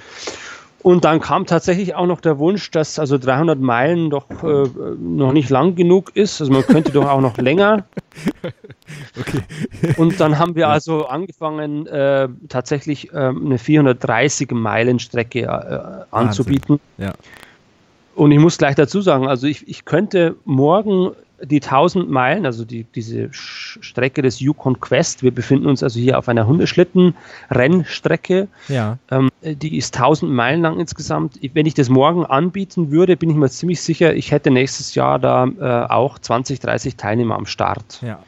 [0.83, 4.69] Und dann kam tatsächlich auch noch der Wunsch, dass also 300 Meilen doch äh,
[4.99, 6.41] noch nicht lang genug ist.
[6.41, 7.85] Also man könnte doch auch noch länger.
[9.19, 9.41] Okay.
[9.97, 16.79] Und dann haben wir also angefangen, äh, tatsächlich äh, eine 430 Meilen Strecke äh, anzubieten.
[16.99, 17.13] Ja.
[18.15, 21.13] Und ich muss gleich dazu sagen, also ich, ich könnte morgen
[21.45, 26.19] die 1000 Meilen, also die, diese Strecke des Yukon Quest, wir befinden uns also hier
[26.19, 28.49] auf einer Hundeschlitten-Rennstrecke.
[28.69, 28.99] Ja.
[29.11, 31.39] Ähm, die ist 1000 Meilen lang insgesamt.
[31.53, 35.19] Wenn ich das morgen anbieten würde, bin ich mir ziemlich sicher, ich hätte nächstes Jahr
[35.19, 38.01] da äh, auch 20, 30 Teilnehmer am Start.
[38.03, 38.21] Ja.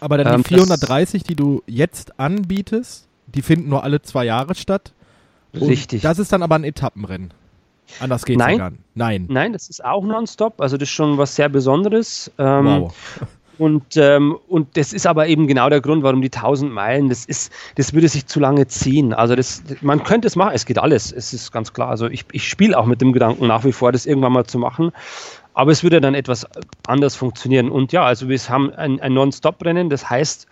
[0.00, 4.54] Aber dann die ähm, 430, die du jetzt anbietest, die finden nur alle zwei Jahre
[4.54, 4.92] statt.
[5.54, 6.02] Richtig.
[6.02, 7.32] Das ist dann aber ein Etappenrennen.
[8.00, 8.52] Anders geht's Nein.
[8.52, 8.82] ja gar nicht.
[8.94, 9.26] Nein.
[9.28, 10.60] Nein, das ist auch nonstop.
[10.60, 12.30] Also das ist schon was sehr Besonderes.
[12.38, 12.94] Ähm, wow.
[13.58, 17.24] Und, ähm, und das ist aber eben genau der Grund, warum die 1000 Meilen, das
[17.24, 19.12] ist, das würde sich zu lange ziehen.
[19.12, 21.88] Also das, man könnte es machen, es geht alles, es ist ganz klar.
[21.88, 24.58] Also ich, ich spiele auch mit dem Gedanken nach wie vor, das irgendwann mal zu
[24.58, 24.92] machen.
[25.54, 26.46] Aber es würde dann etwas
[26.86, 27.68] anders funktionieren.
[27.68, 30.46] Und ja, also wir haben ein, ein Non-Stop-Rennen, das heißt,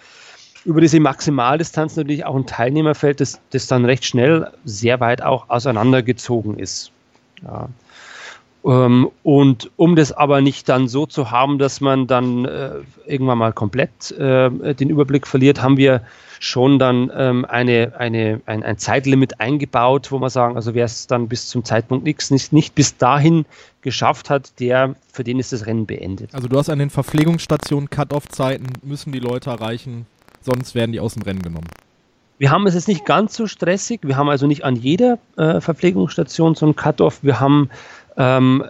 [0.64, 5.48] über diese Maximaldistanz natürlich auch ein Teilnehmerfeld, das, das dann recht schnell sehr weit auch
[5.48, 6.90] auseinandergezogen ist.
[7.42, 7.68] Ja.
[8.66, 12.70] Ähm, und um das aber nicht dann so zu haben, dass man dann äh,
[13.06, 16.02] irgendwann mal komplett äh, den Überblick verliert, haben wir
[16.40, 21.06] schon dann ähm, eine, eine, ein, ein Zeitlimit eingebaut, wo wir sagen, also wer es
[21.06, 23.46] dann bis zum Zeitpunkt X nicht, nicht bis dahin
[23.82, 26.34] geschafft hat, der, für den ist das Rennen beendet.
[26.34, 30.06] Also du hast an den Verpflegungsstationen Cut-Off-Zeiten, müssen die Leute erreichen,
[30.42, 31.68] sonst werden die aus dem Rennen genommen.
[32.38, 34.00] Wir haben es jetzt nicht ganz so stressig.
[34.02, 37.20] Wir haben also nicht an jeder äh, Verpflegungsstation so einen Cut-Off.
[37.22, 37.70] Wir haben
[38.18, 38.64] ähm,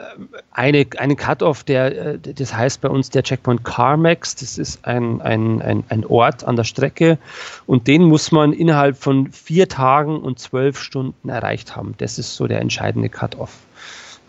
[0.53, 4.37] eine, einen Cut-Off, der, äh, das heißt bei uns der Checkpoint CarMax.
[4.37, 7.19] Das ist ein, ein, ein, ein Ort an der Strecke
[7.67, 11.95] und den muss man innerhalb von vier Tagen und zwölf Stunden erreicht haben.
[11.99, 13.59] Das ist so der entscheidende Cut-Off.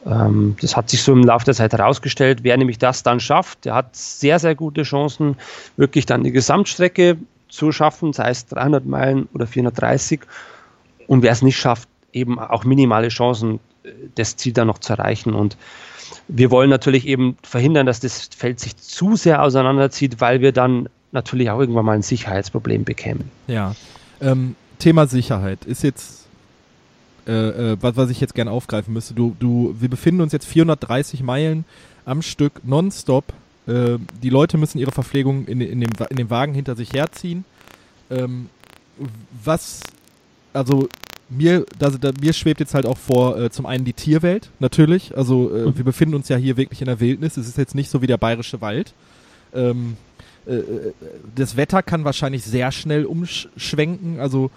[0.05, 2.39] Ähm, das hat sich so im Laufe der Zeit herausgestellt.
[2.43, 5.35] Wer nämlich das dann schafft, der hat sehr, sehr gute Chancen,
[5.75, 7.17] wirklich dann die Gesamtstrecke
[7.49, 10.21] zu schaffen, sei es 300 Meilen oder 430.
[11.07, 14.93] und wer es nicht schafft, eben auch minimale Chancen, äh, das Ziel dann noch zu
[14.93, 15.33] erreichen.
[15.33, 15.57] Und
[16.27, 20.89] wir wollen natürlich eben verhindern, dass das Feld sich zu sehr auseinanderzieht, weil wir dann
[21.11, 23.31] natürlich auch irgendwann mal ein Sicherheitsproblem bekämen.
[23.47, 23.75] Ja.
[24.21, 26.27] Ähm, Thema Sicherheit ist jetzt
[27.27, 27.31] äh,
[27.71, 29.13] äh, was, was ich jetzt gerne aufgreifen müsste.
[29.13, 31.65] Du, du, wir befinden uns jetzt 430 Meilen
[32.05, 33.25] am Stück nonstop.
[33.67, 37.45] Äh, die Leute müssen ihre Verpflegung in, in, dem, in dem Wagen hinter sich herziehen.
[38.09, 38.49] Ähm,
[39.43, 39.81] was,
[40.53, 40.87] also
[41.29, 45.15] mir, da, da, mir schwebt jetzt halt auch vor, äh, zum einen die Tierwelt, natürlich.
[45.17, 45.77] Also äh, mhm.
[45.77, 47.37] wir befinden uns ja hier wirklich in der Wildnis.
[47.37, 48.93] Es ist jetzt nicht so wie der bayerische Wald.
[49.53, 49.97] Ähm,
[50.47, 50.93] äh, äh
[51.35, 54.19] das Wetter kann wahrscheinlich sehr schnell umschwenken.
[54.19, 54.49] Also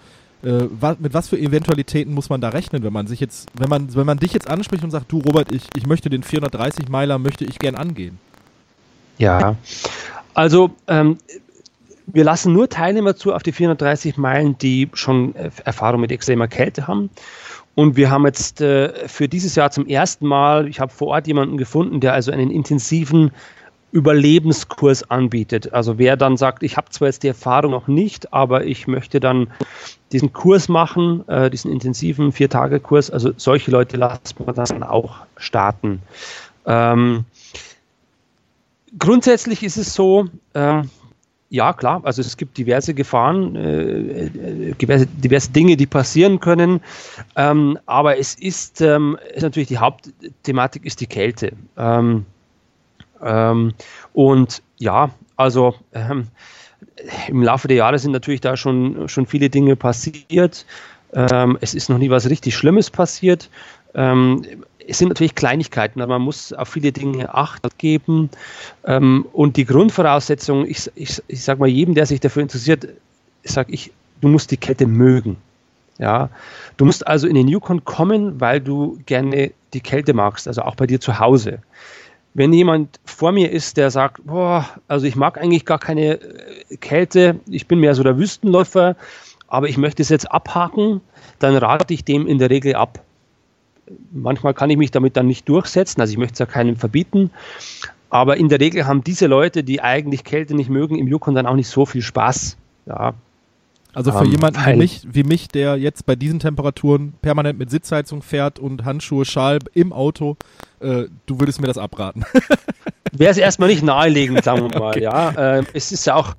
[0.43, 3.69] äh, was, mit was für Eventualitäten muss man da rechnen, wenn man sich jetzt, wenn
[3.69, 6.87] man, wenn man dich jetzt anspricht und sagt, du Robert, ich, ich möchte den 430
[6.87, 8.17] Meiler, möchte ich gern angehen?
[9.21, 9.55] Ja,
[10.33, 11.17] also ähm,
[12.07, 16.47] wir lassen nur Teilnehmer zu auf die 430 Meilen, die schon äh, Erfahrung mit extremer
[16.47, 17.11] Kälte haben.
[17.75, 21.27] Und wir haben jetzt äh, für dieses Jahr zum ersten Mal, ich habe vor Ort
[21.27, 23.29] jemanden gefunden, der also einen intensiven
[23.91, 25.71] Überlebenskurs anbietet.
[25.71, 29.19] Also wer dann sagt, ich habe zwar jetzt die Erfahrung noch nicht, aber ich möchte
[29.19, 29.51] dann
[30.11, 36.01] diesen Kurs machen, äh, diesen intensiven Vier-Tage-Kurs, also solche Leute lassen wir dann auch starten.
[36.65, 37.25] Ähm,
[38.97, 40.83] grundsätzlich ist es so, äh,
[41.49, 46.81] ja klar, also es gibt diverse Gefahren, äh, äh diverse, diverse, Dinge, die passieren können,
[47.35, 51.51] ähm, aber es ist, ähm, ist, natürlich die Hauptthematik ist die Kälte.
[51.77, 52.25] Ähm,
[53.21, 53.73] ähm,
[54.13, 56.27] und ja, also ähm,
[57.27, 60.65] im Laufe der Jahre sind natürlich da schon, schon viele Dinge passiert.
[61.13, 63.49] Ähm, es ist noch nie was richtig Schlimmes passiert.
[63.93, 64.45] Ähm,
[64.87, 68.29] es sind natürlich Kleinigkeiten, aber man muss auf viele Dinge Acht geben.
[68.85, 72.87] Ähm, und die Grundvoraussetzung, ich, ich, ich sage mal jedem, der sich dafür interessiert,
[73.43, 73.91] sage ich,
[74.21, 75.37] du musst die Kette mögen.
[75.97, 76.29] Ja,
[76.77, 80.75] du musst also in den Yukon kommen, weil du gerne die Kälte magst, also auch
[80.75, 81.59] bei dir zu Hause
[82.33, 86.77] wenn jemand vor mir ist, der sagt, boah, also ich mag eigentlich gar keine äh,
[86.77, 88.95] Kälte, ich bin mehr so der Wüstenläufer,
[89.47, 91.01] aber ich möchte es jetzt abhaken,
[91.39, 93.03] dann rate ich dem in der Regel ab.
[94.11, 97.31] Manchmal kann ich mich damit dann nicht durchsetzen, also ich möchte es ja keinem verbieten,
[98.09, 101.45] aber in der Regel haben diese Leute, die eigentlich Kälte nicht mögen, im Yukon dann
[101.45, 102.57] auch nicht so viel Spaß.
[102.85, 103.13] Ja,
[103.93, 107.59] also für um, ähm, jemanden wie mich, wie mich, der jetzt bei diesen Temperaturen permanent
[107.59, 110.37] mit Sitzheizung fährt und Handschuhe, Schal im Auto,
[110.79, 112.23] äh, du würdest mir das abraten.
[113.11, 114.89] Wäre es erstmal nicht naheliegend, sagen wir mal.
[114.91, 115.03] Okay.
[115.03, 116.35] Ja, äh, es ist ja auch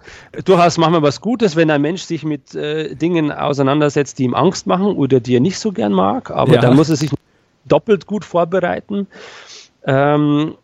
[0.46, 4.66] durchaus manchmal was Gutes, wenn ein Mensch sich mit äh, Dingen auseinandersetzt, die ihm Angst
[4.66, 6.30] machen oder die er nicht so gern mag.
[6.30, 6.60] Aber ja.
[6.62, 7.10] da muss er sich
[7.64, 9.06] doppelt gut vorbereiten.
[9.84, 10.54] Ähm,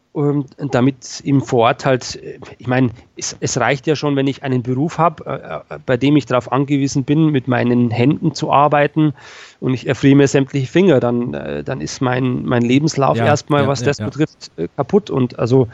[0.72, 2.18] damit im Vorort halt,
[2.58, 5.24] ich meine, es, es, reicht ja schon, wenn ich einen Beruf habe,
[5.70, 9.12] äh, äh, bei dem ich darauf angewiesen bin, mit meinen Händen zu arbeiten
[9.60, 13.62] und ich erfriere mir sämtliche Finger, dann, äh, dann ist mein, mein Lebenslauf ja, erstmal,
[13.62, 15.10] ja, was ja, das betrifft, kaputt.
[15.10, 15.68] Und also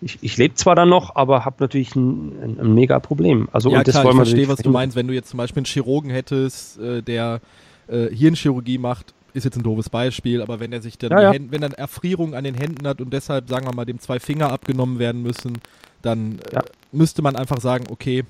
[0.00, 3.48] ich, ich lebe zwar dann noch, aber habe natürlich ein, ein, ein, mega Problem.
[3.52, 5.60] Also, ja, und das klar, ich verstehe, was du meinst, wenn du jetzt zum Beispiel
[5.60, 7.40] einen Chirurgen hättest, der
[7.88, 11.32] Hirnchirurgie macht ist jetzt ein doofes Beispiel, aber wenn er sich dann, ja, ja.
[11.32, 14.20] Hände, wenn dann Erfrierung an den Händen hat und deshalb, sagen wir mal, dem zwei
[14.20, 15.58] Finger abgenommen werden müssen,
[16.02, 16.60] dann äh, ja.
[16.60, 18.24] äh, müsste man einfach sagen, okay,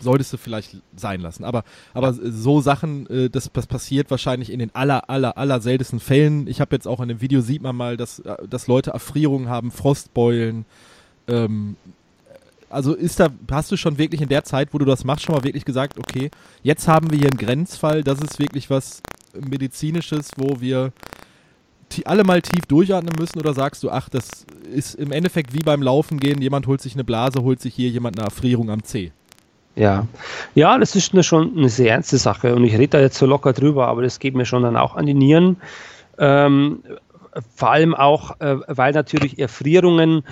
[0.00, 1.44] solltest du vielleicht sein lassen.
[1.44, 6.00] Aber, aber so Sachen, äh, das, das passiert wahrscheinlich in den aller, aller, aller seltensten
[6.00, 6.46] Fällen.
[6.46, 9.48] Ich habe jetzt auch in dem Video sieht man mal, dass, äh, dass Leute Erfrierungen
[9.48, 10.64] haben, Frostbeulen.
[11.28, 11.76] Ähm,
[12.68, 15.34] also ist da, hast du schon wirklich in der Zeit, wo du das machst, schon
[15.34, 16.30] mal wirklich gesagt, okay,
[16.62, 19.02] jetzt haben wir hier einen Grenzfall, das ist wirklich was,
[19.48, 20.92] medizinisches, wo wir
[22.04, 25.82] alle mal tief durchatmen müssen oder sagst du, ach, das ist im Endeffekt wie beim
[25.82, 29.12] Laufen gehen, jemand holt sich eine Blase, holt sich hier jemand eine Erfrierung am Zeh.
[29.76, 30.06] Ja,
[30.54, 33.26] ja, das ist eine, schon eine sehr ernste Sache und ich rede da jetzt so
[33.26, 35.58] locker drüber, aber das geht mir schon dann auch an die Nieren.
[36.18, 36.82] Ähm,
[37.54, 40.22] vor allem auch, äh, weil natürlich Erfrierungen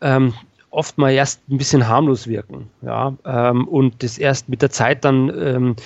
[0.00, 0.32] ähm,
[0.70, 5.04] oft mal erst ein bisschen harmlos wirken, ja, ähm, und das erst mit der Zeit
[5.04, 5.76] dann ähm,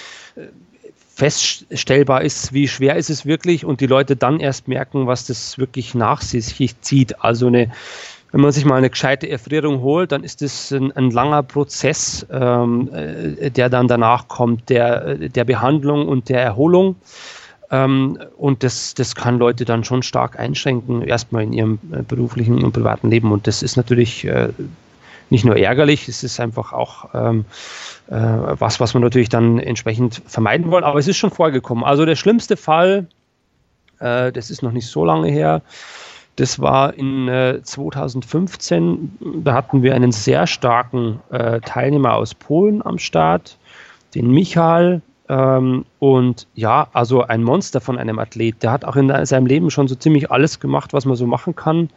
[1.19, 5.59] feststellbar ist, wie schwer ist es wirklich und die Leute dann erst merken, was das
[5.59, 7.25] wirklich nach sich zieht.
[7.25, 7.73] Also eine,
[8.31, 12.25] wenn man sich mal eine gescheite Erfrierung holt, dann ist es ein, ein, langer Prozess,
[12.31, 16.95] ähm, äh, der dann danach kommt, der, der Behandlung und der Erholung.
[17.73, 22.63] Ähm, und das, das kann Leute dann schon stark einschränken, erstmal in ihrem äh, beruflichen
[22.63, 23.33] und privaten Leben.
[23.33, 24.51] Und das ist natürlich äh,
[25.31, 27.45] nicht nur ärgerlich, es ist einfach auch ähm,
[28.09, 30.85] äh, was, was wir natürlich dann entsprechend vermeiden wollen.
[30.85, 31.85] Aber es ist schon vorgekommen.
[31.85, 33.07] Also der schlimmste Fall,
[33.99, 35.63] äh, das ist noch nicht so lange her,
[36.39, 39.43] das war in äh, 2015.
[39.43, 43.59] Da hatten wir einen sehr starken äh, Teilnehmer aus Polen am Start,
[44.15, 45.03] den Michael.
[45.29, 48.63] Ähm, und ja, also ein Monster von einem Athlet.
[48.63, 51.57] Der hat auch in seinem Leben schon so ziemlich alles gemacht, was man so machen
[51.57, 51.91] kann.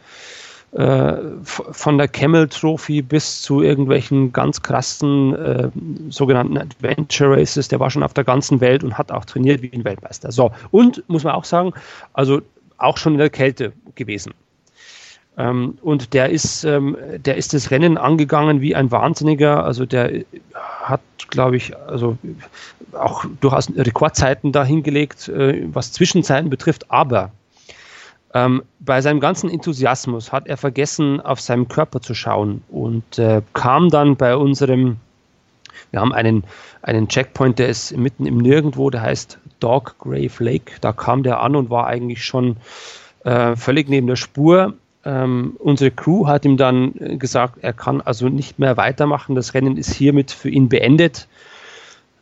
[0.72, 5.68] Äh, von der Camel Trophy bis zu irgendwelchen ganz krassen äh,
[6.08, 7.68] sogenannten Adventure Races.
[7.68, 10.32] Der war schon auf der ganzen Welt und hat auch trainiert wie ein Weltmeister.
[10.32, 11.74] So, und muss man auch sagen,
[12.14, 12.40] also
[12.78, 14.32] auch schon in der Kälte gewesen.
[15.36, 19.64] Ähm, und der ist, ähm, der ist das Rennen angegangen wie ein Wahnsinniger.
[19.64, 22.16] Also der hat, glaube ich, also
[22.92, 26.90] auch durchaus Rekordzeiten da hingelegt, äh, was Zwischenzeiten betrifft.
[26.90, 27.30] Aber
[28.34, 33.42] ähm, bei seinem ganzen Enthusiasmus hat er vergessen, auf seinem Körper zu schauen und äh,
[33.52, 34.96] kam dann bei unserem,
[35.90, 36.44] wir haben einen,
[36.82, 40.72] einen Checkpoint, der ist mitten im Nirgendwo, der heißt Dog Grave Lake.
[40.80, 42.56] Da kam der an und war eigentlich schon
[43.24, 44.74] äh, völlig neben der Spur.
[45.04, 49.34] Ähm, unsere Crew hat ihm dann gesagt, er kann also nicht mehr weitermachen.
[49.34, 51.28] Das Rennen ist hiermit für ihn beendet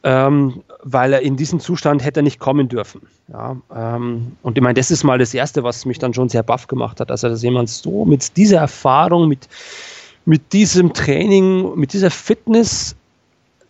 [0.02, 3.02] ähm, weil er in diesen Zustand hätte nicht kommen dürfen.
[3.28, 6.42] Ja, ähm, und ich meine, das ist mal das Erste, was mich dann schon sehr
[6.42, 7.10] baff gemacht hat.
[7.10, 9.48] Also, dass jemand so mit dieser Erfahrung, mit,
[10.24, 12.96] mit diesem Training, mit dieser Fitness,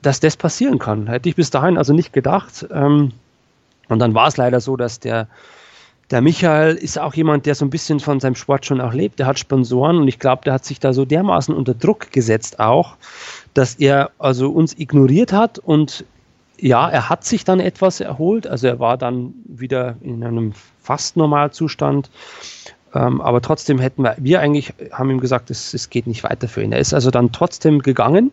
[0.03, 1.09] dass das passieren kann.
[1.09, 2.67] Hätte ich bis dahin also nicht gedacht.
[2.73, 3.13] Ähm,
[3.89, 5.27] und dann war es leider so, dass der,
[6.11, 9.19] der Michael ist auch jemand, der so ein bisschen von seinem Sport schon auch lebt.
[9.19, 12.61] Der hat Sponsoren und ich glaube, der hat sich da so dermaßen unter Druck gesetzt
[12.61, 12.97] auch,
[13.53, 16.05] dass er also uns ignoriert hat und
[16.61, 18.47] ja, er hat sich dann etwas erholt.
[18.47, 22.11] Also er war dann wieder in einem fast Normalzustand.
[22.95, 26.49] Ähm, aber trotzdem hätten wir, wir eigentlich haben ihm gesagt, es, es geht nicht weiter
[26.49, 26.73] für ihn.
[26.73, 28.33] Er ist also dann trotzdem gegangen.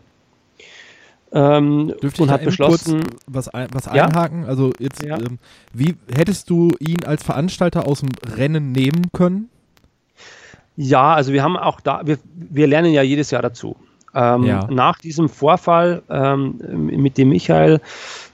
[1.30, 4.06] Ähm, Dürfte und hat beschlossen, was, ein, was ja?
[4.06, 4.46] einhaken?
[4.46, 5.18] Also jetzt, ja.
[5.18, 5.38] ähm,
[5.74, 9.50] wie hättest du ihn als Veranstalter aus dem Rennen nehmen können?
[10.76, 13.76] Ja, also wir haben auch da, wir, wir lernen ja jedes Jahr dazu.
[14.18, 14.66] Ähm, ja.
[14.68, 17.80] Nach diesem Vorfall ähm, mit dem Michael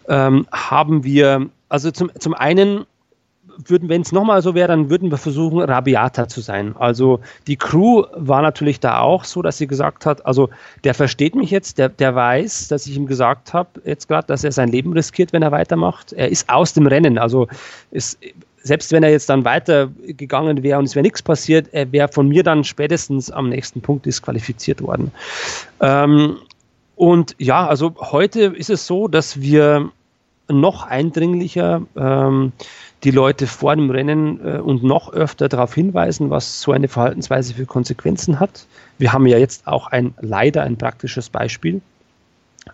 [0.08, 2.86] ähm, haben wir, also zum, zum einen
[3.66, 6.74] würden, wenn es nochmal so wäre, dann würden wir versuchen, rabiater zu sein.
[6.78, 10.48] Also die Crew war natürlich da auch so, dass sie gesagt hat, also
[10.82, 14.42] der versteht mich jetzt, der, der weiß, dass ich ihm gesagt habe, jetzt gerade, dass
[14.42, 16.12] er sein Leben riskiert, wenn er weitermacht.
[16.12, 17.18] Er ist aus dem Rennen.
[17.18, 17.46] Also
[17.90, 18.18] ist,
[18.64, 22.26] selbst wenn er jetzt dann weitergegangen wäre und es wäre nichts passiert, er wäre von
[22.28, 25.12] mir dann spätestens am nächsten Punkt disqualifiziert worden.
[25.80, 26.38] Ähm,
[26.96, 29.90] und ja, also heute ist es so, dass wir
[30.48, 32.52] noch eindringlicher ähm,
[33.04, 37.54] die Leute vor dem Rennen äh, und noch öfter darauf hinweisen, was so eine Verhaltensweise
[37.54, 38.66] für Konsequenzen hat.
[38.98, 41.82] Wir haben ja jetzt auch ein leider ein praktisches Beispiel.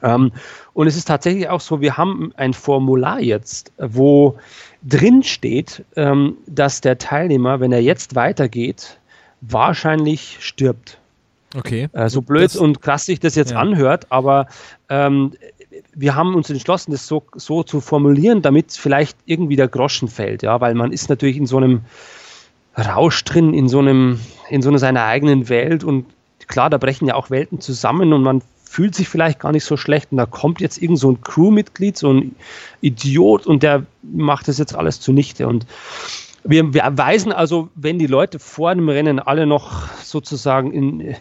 [0.02, 0.32] Ähm,
[0.72, 4.38] und es ist tatsächlich auch so, wir haben ein Formular jetzt, wo
[4.82, 8.98] drin steht, ähm, dass der Teilnehmer, wenn er jetzt weitergeht,
[9.40, 10.98] wahrscheinlich stirbt.
[11.56, 11.88] Okay.
[11.92, 13.58] Äh, so blöd das, und krass sich das jetzt ja.
[13.58, 14.46] anhört, aber
[14.88, 15.32] ähm,
[15.94, 20.42] wir haben uns entschlossen, das so, so zu formulieren, damit vielleicht irgendwie der Groschen fällt,
[20.42, 21.82] ja, weil man ist natürlich in so einem
[22.76, 26.06] Rausch drin, in so einem, in so einer seiner eigenen Welt und
[26.46, 29.76] klar, da brechen ja auch Welten zusammen und man fühlt sich vielleicht gar nicht so
[29.76, 30.12] schlecht.
[30.12, 32.36] Und da kommt jetzt irgend so ein Crewmitglied, so ein
[32.80, 35.48] Idiot und der macht das jetzt alles zunichte.
[35.48, 35.66] Und
[36.44, 41.16] wir, wir weisen also, wenn die Leute vor dem Rennen alle noch sozusagen in,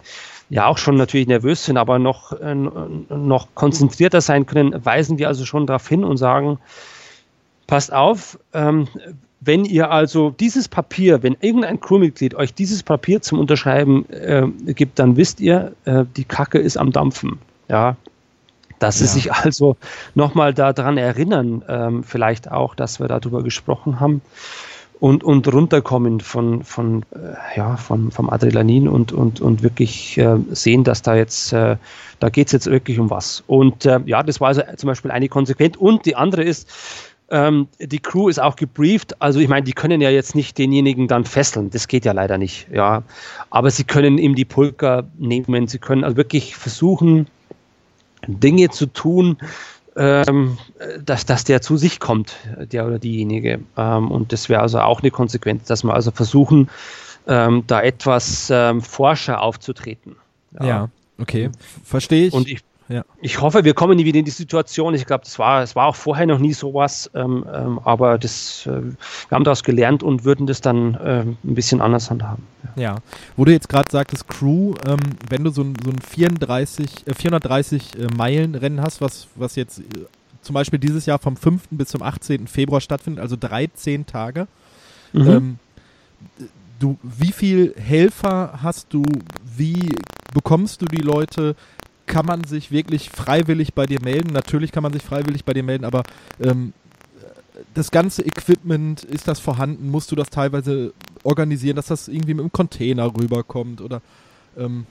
[0.51, 5.27] ja auch schon natürlich nervös sind, aber noch, äh, noch konzentrierter sein können, weisen wir
[5.27, 6.59] also schon darauf hin und sagen,
[7.65, 8.87] passt auf, ähm,
[9.41, 14.99] wenn ihr also dieses Papier, wenn irgendein Crewmitglied euch dieses Papier zum Unterschreiben äh, gibt,
[14.99, 17.39] dann wisst ihr, äh, die Kacke ist am Dampfen.
[17.69, 17.95] Ja.
[18.79, 19.07] Dass ja.
[19.07, 19.77] sie sich also
[20.15, 24.21] nochmal daran erinnern, ähm, vielleicht auch, dass wir darüber gesprochen haben
[24.99, 30.37] und, und runterkommen von, von, äh, ja, von, vom Adrenalin und, und, und wirklich äh,
[30.49, 31.77] sehen, dass da jetzt, äh,
[32.19, 33.43] da geht es jetzt wirklich um was.
[33.47, 35.77] Und äh, ja, das war also zum Beispiel eine Konsequenz.
[35.77, 36.69] Und die andere ist,
[37.31, 39.21] ähm, die Crew ist auch gebrieft.
[39.21, 41.69] Also ich meine, die können ja jetzt nicht denjenigen dann fesseln.
[41.69, 42.67] Das geht ja leider nicht.
[42.71, 43.03] Ja,
[43.49, 45.67] aber sie können ihm die Pulker nehmen.
[45.67, 47.27] Sie können also wirklich versuchen,
[48.27, 49.37] Dinge zu tun,
[49.95, 50.57] ähm,
[51.03, 52.35] dass, dass der zu sich kommt,
[52.71, 53.59] der oder diejenige.
[53.77, 56.69] Ähm, und das wäre also auch eine Konsequenz, dass wir also versuchen,
[57.27, 60.15] ähm, da etwas ähm, forscher aufzutreten.
[60.59, 61.49] Ja, ja okay,
[61.83, 62.33] verstehe ich.
[62.33, 63.05] Und ich ja.
[63.21, 64.95] Ich hoffe, wir kommen nie wieder in die Situation.
[64.95, 68.65] Ich glaube, das war, es war auch vorher noch nie sowas, ähm, ähm, aber das,
[68.65, 68.95] äh, wir
[69.35, 72.47] haben daraus gelernt und würden das dann äh, ein bisschen anders handhaben.
[72.75, 72.95] Ja, ja.
[73.37, 74.97] wo du jetzt gerade sagtest, Crew, ähm,
[75.29, 79.55] wenn du so ein, so ein 34, äh, 430 äh, Meilen Rennen hast, was, was
[79.55, 79.83] jetzt äh,
[80.41, 81.67] zum Beispiel dieses Jahr vom 5.
[81.69, 82.47] bis zum 18.
[82.47, 84.47] Februar stattfindet, also 13 Tage.
[85.13, 85.27] Mhm.
[85.27, 85.59] Ähm,
[86.79, 89.03] du, wie viel Helfer hast du?
[89.55, 89.95] Wie
[90.33, 91.55] bekommst du die Leute?
[92.09, 94.33] Kann man sich wirklich freiwillig bei dir melden?
[94.33, 96.03] Natürlich kann man sich freiwillig bei dir melden, aber
[96.41, 96.73] ähm,
[97.75, 99.89] das ganze Equipment, ist das vorhanden?
[99.91, 100.91] Musst du das teilweise
[101.23, 103.79] organisieren, dass das irgendwie mit dem Container rüberkommt?
[103.79, 104.01] Oder
[104.57, 104.87] ähm,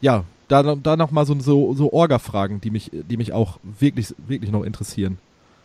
[0.00, 4.50] ja, da, da nochmal so, so, so Orga-Fragen, die mich, die mich auch wirklich, wirklich
[4.50, 5.18] noch interessieren.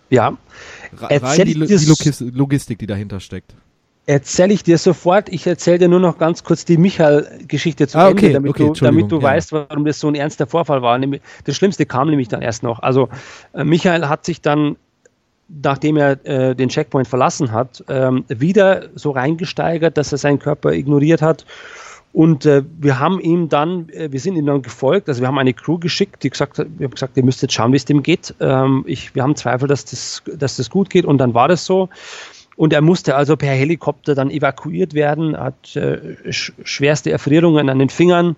[0.10, 0.38] Ja.
[0.98, 3.54] Rein die, die Logistik, die dahinter steckt.
[4.08, 5.30] Erzähle ich dir sofort.
[5.30, 8.68] Ich erzähle dir nur noch ganz kurz die Michael-Geschichte zu ah, Ende, okay, damit, okay,
[8.68, 9.24] du, damit du ja.
[9.24, 11.00] weißt, warum das so ein ernster Vorfall war.
[11.46, 12.80] Das Schlimmste kam nämlich dann erst noch.
[12.80, 13.10] Also
[13.54, 14.76] äh, Michael hat sich dann,
[15.48, 20.74] nachdem er äh, den Checkpoint verlassen hat, ähm, wieder so reingesteigert, dass er seinen Körper
[20.74, 21.46] ignoriert hat
[22.16, 25.38] und äh, wir haben ihm dann, äh, wir sind ihm dann gefolgt, also wir haben
[25.38, 27.84] eine Crew geschickt, die gesagt hat, wir haben gesagt, ihr müsst jetzt schauen, wie es
[27.84, 28.34] dem geht.
[28.40, 31.66] Ähm, ich, wir haben Zweifel, dass das, dass das gut geht und dann war das
[31.66, 31.90] so.
[32.58, 37.80] Und er musste also per Helikopter dann evakuiert werden, hat äh, sch schwerste Erfrierungen an
[37.80, 38.36] den Fingern.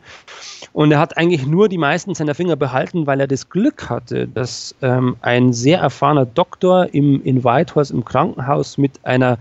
[0.74, 4.28] Und er hat eigentlich nur die meisten seiner Finger behalten, weil er das Glück hatte,
[4.28, 9.38] dass ähm, ein sehr erfahrener Doktor im, in Whitehorse im Krankenhaus mit einer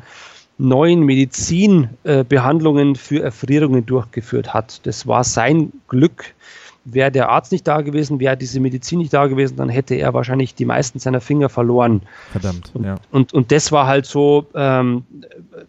[0.59, 4.87] neuen Medizinbehandlungen äh, für Erfrierungen durchgeführt hat.
[4.87, 6.35] Das war sein Glück.
[6.89, 10.15] Wäre der Arzt nicht da gewesen, wäre diese Medizin nicht da gewesen, dann hätte er
[10.15, 12.03] wahrscheinlich die meisten seiner Finger verloren.
[12.31, 12.95] Verdammt, und, ja.
[13.11, 15.05] Und, und das war halt so ähm,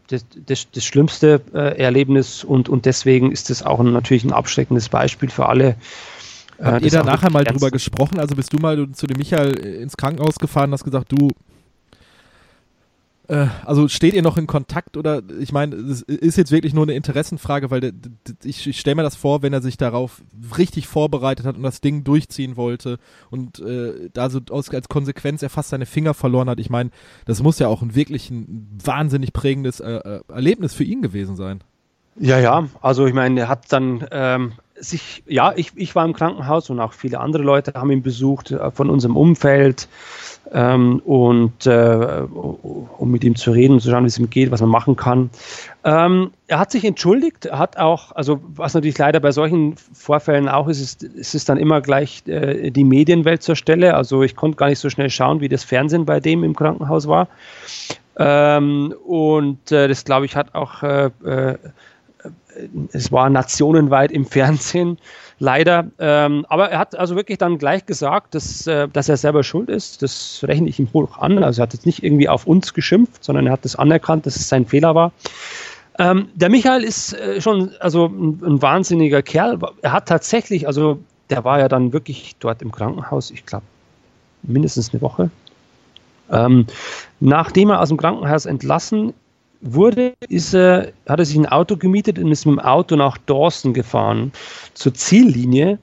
[0.07, 4.33] das, das, das schlimmste äh, Erlebnis und, und deswegen ist das auch ein, natürlich ein
[4.33, 5.75] abschreckendes Beispiel für alle.
[6.59, 8.19] Äh, Habt ihr da nachher mal drüber gesprochen?
[8.19, 11.31] Also bist du mal zu dem Michael ins Krankenhaus gefahren und hast gesagt, du, äh,
[13.65, 16.93] also steht ihr noch in Kontakt oder ich meine, es ist jetzt wirklich nur eine
[16.93, 17.93] Interessenfrage, weil
[18.43, 20.21] ich, ich stelle mir das vor, wenn er sich darauf
[20.57, 22.99] richtig vorbereitet hat und das Ding durchziehen wollte
[23.29, 26.59] und äh, da so aus, als Konsequenz er fast seine Finger verloren hat.
[26.59, 26.89] Ich meine,
[27.25, 31.35] das muss ja auch ein wirklich ein wahnsinnig prägendes äh, äh Erlebnis für ihn gewesen
[31.35, 31.61] sein.
[32.19, 36.13] Ja, ja, also ich meine, er hat dann ähm, sich, ja, ich, ich war im
[36.13, 39.87] Krankenhaus und auch viele andere Leute haben ihn besucht äh, von unserem Umfeld
[40.53, 42.23] ähm, und äh,
[42.97, 45.29] um mit ihm zu reden, zu schauen, wie es ihm geht, was man machen kann.
[45.83, 50.67] Ähm, er hat sich entschuldigt, hat auch, also was natürlich leider bei solchen Vorfällen auch
[50.67, 53.93] ist, ist, ist es dann immer gleich äh, die Medienwelt zur Stelle.
[53.93, 57.07] Also ich konnte gar nicht so schnell schauen, wie das Fernsehen bei dem im Krankenhaus
[57.07, 57.27] war.
[58.17, 61.57] Ähm, und äh, das, glaube ich, hat auch, äh, äh,
[62.91, 64.97] es war nationenweit im Fernsehen
[65.39, 65.87] leider.
[65.99, 69.69] Ähm, aber er hat also wirklich dann gleich gesagt, dass, äh, dass er selber schuld
[69.69, 70.01] ist.
[70.01, 71.43] Das rechne ich ihm hoch an.
[71.43, 74.35] Also er hat jetzt nicht irgendwie auf uns geschimpft, sondern er hat das anerkannt, dass
[74.35, 75.11] es sein Fehler war.
[75.99, 79.59] Ähm, der Michael ist äh, schon also ein, ein, wahnsinniger Kerl.
[79.81, 83.65] Er hat tatsächlich, also der war ja dann wirklich dort im Krankenhaus, ich glaube,
[84.43, 85.29] mindestens eine Woche.
[86.31, 86.67] Ähm,
[87.19, 89.13] nachdem er aus dem Krankenhaus entlassen
[89.61, 93.17] wurde, ist er, hat er sich ein Auto gemietet und ist mit dem Auto nach
[93.19, 94.31] Dawson gefahren,
[94.73, 95.79] zur Ziellinie,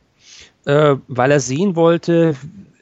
[0.65, 2.37] äh, weil er sehen wollte,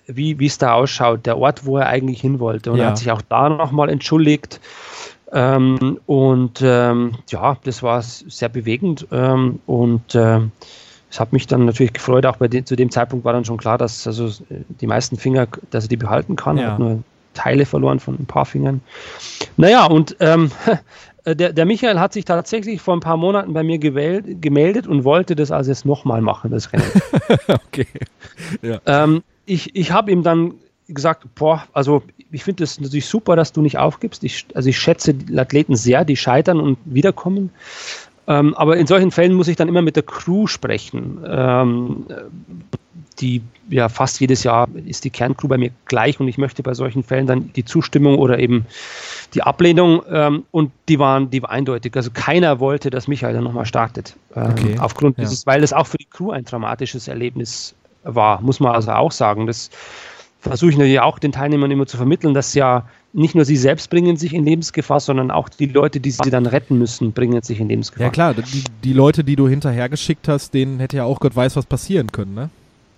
[0.07, 2.73] wie es da ausschaut, der Ort, wo er eigentlich hin wollte.
[2.73, 2.85] Und ja.
[2.85, 4.61] er hat sich auch da nochmal entschuldigt.
[5.33, 9.07] Ähm, und ähm, ja, das war sehr bewegend.
[9.11, 10.41] Ähm, und äh,
[11.11, 13.59] es hat mich dann natürlich gefreut, auch bei de zu dem Zeitpunkt war dann schon
[13.59, 14.31] klar, dass also
[14.81, 16.57] die meisten Finger, dass er die behalten kann.
[16.57, 16.73] Ja.
[16.73, 17.03] Hat nur
[17.35, 18.81] Teile verloren von ein paar Fingern.
[19.57, 20.51] Naja, und ähm,
[21.27, 25.05] der, der, Michael hat sich tatsächlich vor ein paar Monaten bei mir gewählt, gemeldet und
[25.05, 26.91] wollte das also jetzt nochmal machen, das Rennen.
[27.49, 27.87] okay.
[28.63, 28.81] Ja.
[28.87, 30.55] Ähm, ich ich habe ihm dann
[30.89, 34.25] gesagt, boah, also ich finde es natürlich super, dass du nicht aufgibst.
[34.25, 37.51] Ich, also ich schätze die Athleten sehr, die scheitern und wiederkommen.
[38.27, 41.25] Ähm, aber in solchen Fällen muss ich dann immer mit der Crew sprechen.
[41.27, 42.07] Ähm,
[43.21, 46.75] die ja fast jedes Jahr ist die Kerncrew bei mir gleich und ich möchte bei
[46.75, 48.67] solchen Fällen dann die Zustimmung oder eben
[49.35, 51.95] die Ablehnung ähm, und die waren, die war eindeutig.
[51.97, 54.17] Also keiner wollte, dass Michael dann nochmal startet.
[54.35, 54.77] Ähm, okay.
[54.79, 55.25] Aufgrund ja.
[55.25, 59.13] dieses, weil es auch für die Crew ein dramatisches Erlebnis war, muss man also auch
[59.13, 59.47] sagen.
[59.47, 59.71] Das
[60.41, 63.91] versuche ich natürlich auch den Teilnehmern immer zu vermitteln, dass ja nicht nur sie selbst
[63.91, 67.61] bringen sich in Lebensgefahr, sondern auch die Leute, die sie dann retten müssen, bringen sich
[67.61, 68.07] in Lebensgefahr.
[68.07, 71.57] Ja klar, die, die Leute, die du hinterhergeschickt hast, denen hätte ja auch Gott weiß,
[71.57, 72.51] was passieren können, ne?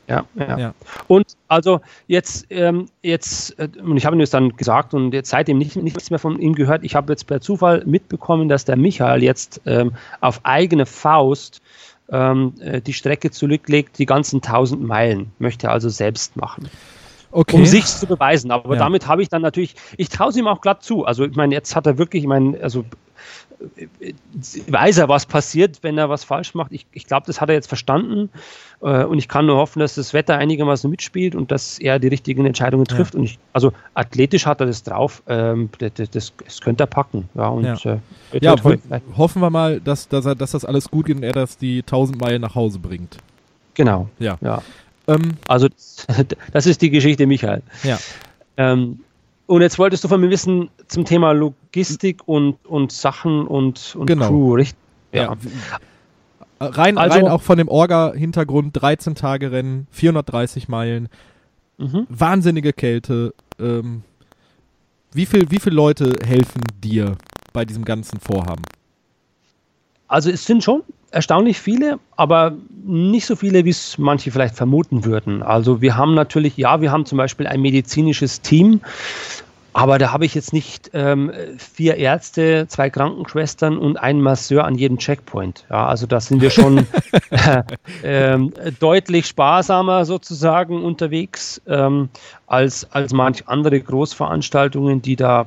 [0.07, 0.75] Ja, ja, ja.
[1.09, 5.31] Und also jetzt, ähm, jetzt, äh, und ich habe ihm das dann gesagt und jetzt
[5.31, 6.85] seitdem nicht, nichts mehr von ihm gehört.
[6.85, 11.63] Ich habe jetzt per Zufall mitbekommen, dass der Michael jetzt ähm, auf eigene Faust
[12.11, 16.69] ähm, äh, die Strecke zurücklegt, die ganzen 1000 Meilen, möchte er also selbst machen.
[17.31, 17.57] Okay.
[17.57, 18.53] Um sich zu beweisen.
[18.53, 18.79] Aber ja.
[18.79, 21.05] damit habe ich dann natürlich, ich traue es ihm auch glatt zu.
[21.05, 22.85] Also ich meine, jetzt hat er wirklich, ich meine, also
[24.69, 26.73] weiß er, was passiert, wenn er was falsch macht.
[26.73, 28.31] Ich, ich glaube, das hat er jetzt verstanden.
[28.81, 32.09] Äh, und ich kann nur hoffen, dass das Wetter einigermaßen mitspielt und dass er die
[32.09, 33.15] richtigen Entscheidungen trifft.
[33.15, 33.21] Ja.
[33.21, 35.23] Und ich, also athletisch hat er das drauf.
[35.27, 37.29] Ähm, das, das, das, könnte er packen.
[37.35, 37.77] Ja, und, ja.
[38.33, 38.57] Äh, ja
[39.17, 41.81] hoffen wir mal, dass, dass, er, dass das alles gut geht und er das die
[41.81, 43.19] 1000 Meilen nach Hause bringt.
[43.75, 44.09] Genau.
[44.19, 44.39] Ja.
[44.41, 44.63] ja.
[45.09, 45.69] Ähm, also
[46.53, 47.63] das ist die Geschichte Michael.
[47.83, 47.99] Ja.
[48.57, 49.01] Ähm,
[49.47, 54.07] und jetzt wolltest du von mir wissen zum Thema Logistik und, und Sachen und, und
[54.07, 54.29] genau.
[54.29, 54.79] Crew, richtig?
[55.13, 55.23] Ja.
[55.23, 55.37] ja.
[56.61, 61.09] Rein, also, rein auch von dem Orga-Hintergrund, 13 Tage Rennen, 430 Meilen,
[61.79, 62.07] mhm.
[62.09, 63.35] wahnsinnige Kälte.
[63.59, 64.03] Ähm,
[65.13, 67.17] wie, viel, wie viele Leute helfen dir
[67.53, 68.63] bei diesem ganzen Vorhaben?
[70.09, 70.83] Also es sind schon
[71.15, 72.53] erstaunlich viele, aber
[72.85, 75.43] nicht so viele, wie es manche vielleicht vermuten würden.
[75.43, 78.81] Also wir haben natürlich, ja, wir haben zum Beispiel ein medizinisches Team,
[79.73, 84.77] aber da habe ich jetzt nicht ähm, vier Ärzte, zwei Krankenschwestern und einen Masseur an
[84.77, 85.65] jedem Checkpoint.
[85.69, 86.87] Ja, also da sind wir schon
[87.31, 87.63] äh,
[88.35, 88.39] äh,
[88.79, 92.09] deutlich sparsamer sozusagen unterwegs ähm,
[92.47, 95.47] als, als manch andere Großveranstaltungen, die da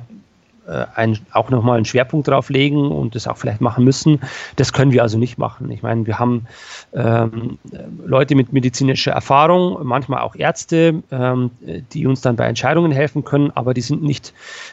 [0.94, 4.20] ein, auch nochmal einen Schwerpunkt drauf legen und das auch vielleicht machen müssen.
[4.56, 5.70] Das können wir also nicht machen.
[5.70, 6.46] Ich meine, wir haben
[6.92, 7.58] ähm,
[8.04, 11.50] Leute mit medizinischer Erfahrung, manchmal auch Ärzte, ähm,
[11.92, 14.32] die uns dann bei Entscheidungen helfen können, aber die sind nicht,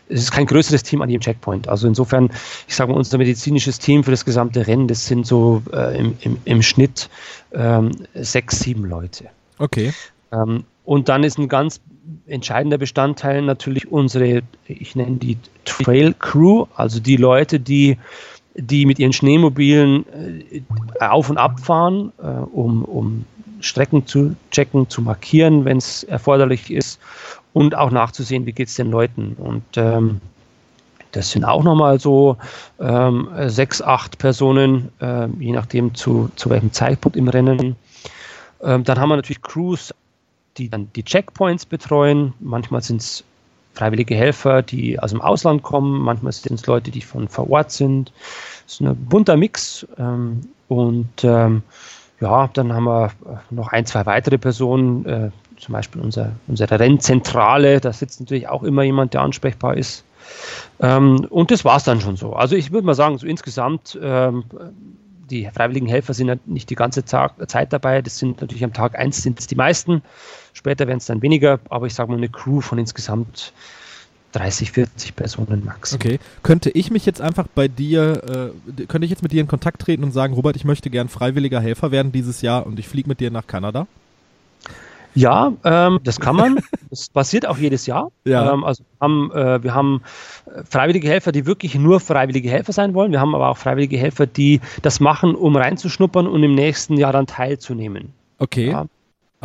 [0.10, 1.68] es ist kein größeres Team an jedem Checkpoint.
[1.68, 2.30] Also insofern,
[2.68, 6.18] ich sage mal, unser medizinisches Team für das gesamte Rennen, das sind so äh, im,
[6.22, 7.10] im, im Schnitt
[7.54, 9.26] ähm, sechs, sieben Leute.
[9.60, 9.94] Okay.
[10.32, 11.80] Ähm, und dann ist ein ganz
[12.28, 17.98] entscheidender Bestandteil natürlich unsere, ich nenne die Trail Crew, also die Leute, die,
[18.56, 20.06] die mit ihren Schneemobilen
[20.52, 20.62] äh,
[21.00, 23.26] auf und ab fahren, äh, um, um
[23.60, 27.00] Strecken zu checken, zu markieren, wenn es erforderlich ist
[27.54, 29.36] und auch nachzusehen, wie geht es den Leuten.
[29.40, 30.22] Und ähm,
[31.12, 32.38] das sind auch nochmal so
[32.80, 37.76] ähm, sechs, acht Personen, äh, je nachdem zu, zu welchem Zeitpunkt im Rennen.
[38.62, 39.94] Ähm, dann haben wir natürlich Crews
[40.58, 42.34] die dann die Checkpoints betreuen.
[42.40, 43.24] Manchmal sind es
[43.74, 47.72] freiwillige Helfer, die aus dem Ausland kommen, manchmal sind es Leute, die von vor Ort
[47.72, 48.12] sind.
[48.66, 49.86] Es ist ein bunter Mix.
[49.98, 51.62] Ähm, und ähm,
[52.22, 53.12] ja, dann haben wir
[53.52, 58.64] noch ein, zwei weitere Personen, äh, zum Beispiel unser, unsere Rennzentrale, da sitzt natürlich auch
[58.64, 60.04] immer jemand, der ansprechbar ist.
[60.80, 62.34] Ähm, und das war es dann schon so.
[62.34, 64.44] Also ich würde mal sagen, so insgesamt ähm,
[65.30, 68.02] die freiwilligen Helfer sind ja nicht die ganze Zeit dabei.
[68.02, 70.02] Das sind natürlich am Tag 1 sind es die meisten.
[70.54, 73.54] Später werden es dann weniger, aber ich sage mal eine Crew von insgesamt
[74.34, 75.94] 30, 40 Personen max.
[75.94, 76.20] Okay.
[76.44, 79.82] Könnte ich mich jetzt einfach bei dir, äh, könnte ich jetzt mit dir in Kontakt
[79.82, 83.08] treten und sagen, Robert, ich möchte gern freiwilliger Helfer werden dieses Jahr und ich fliege
[83.08, 83.88] mit dir nach Kanada?
[85.14, 86.60] Ja, ähm, das kann man.
[86.96, 88.12] Das passiert auch jedes Jahr.
[88.24, 88.54] Ja.
[88.54, 90.02] Ähm, also haben, äh, wir haben
[90.46, 93.12] äh, freiwillige Helfer, die wirklich nur freiwillige Helfer sein wollen.
[93.12, 97.12] Wir haben aber auch freiwillige Helfer, die das machen, um reinzuschnuppern und im nächsten Jahr
[97.12, 98.14] dann teilzunehmen.
[98.40, 98.70] Okay.
[98.72, 98.86] Ja.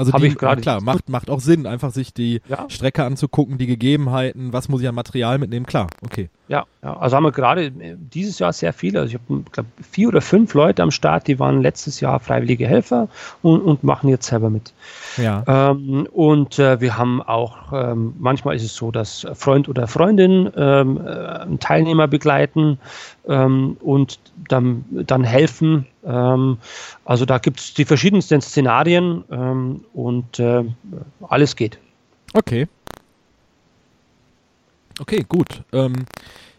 [0.01, 2.65] Also die, ich ja, klar, macht, macht auch Sinn, einfach sich die ja.
[2.71, 6.31] Strecke anzugucken, die Gegebenheiten, was muss ich an Material mitnehmen, klar, okay.
[6.49, 9.21] Ja, ja also haben wir gerade äh, dieses Jahr sehr viele, also ich
[9.59, 13.09] habe vier oder fünf Leute am Start, die waren letztes Jahr freiwillige Helfer
[13.43, 14.73] und, und machen jetzt selber mit.
[15.19, 15.45] Ja.
[15.47, 20.51] Ähm, und äh, wir haben auch, ähm, manchmal ist es so, dass Freund oder Freundin
[20.57, 22.79] ähm, äh, einen Teilnehmer begleiten
[23.29, 25.87] ähm, und dann, dann helfen.
[26.05, 26.59] Ähm,
[27.05, 30.65] also da gibt es die verschiedensten Szenarien ähm, und äh,
[31.29, 31.79] alles geht.
[32.33, 32.67] Okay.
[34.99, 35.63] Okay, gut.
[35.73, 36.05] Ähm,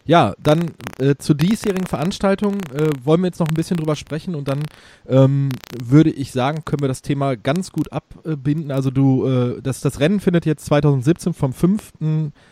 [0.04, 4.34] ja, dann äh, zur diesjährigen Veranstaltung äh, wollen wir jetzt noch ein bisschen drüber sprechen
[4.34, 4.64] und dann
[5.08, 8.72] ähm, würde ich sagen, können wir das Thema ganz gut abbinden.
[8.72, 11.92] Also du, äh, das, das Rennen findet jetzt 2017 vom 5.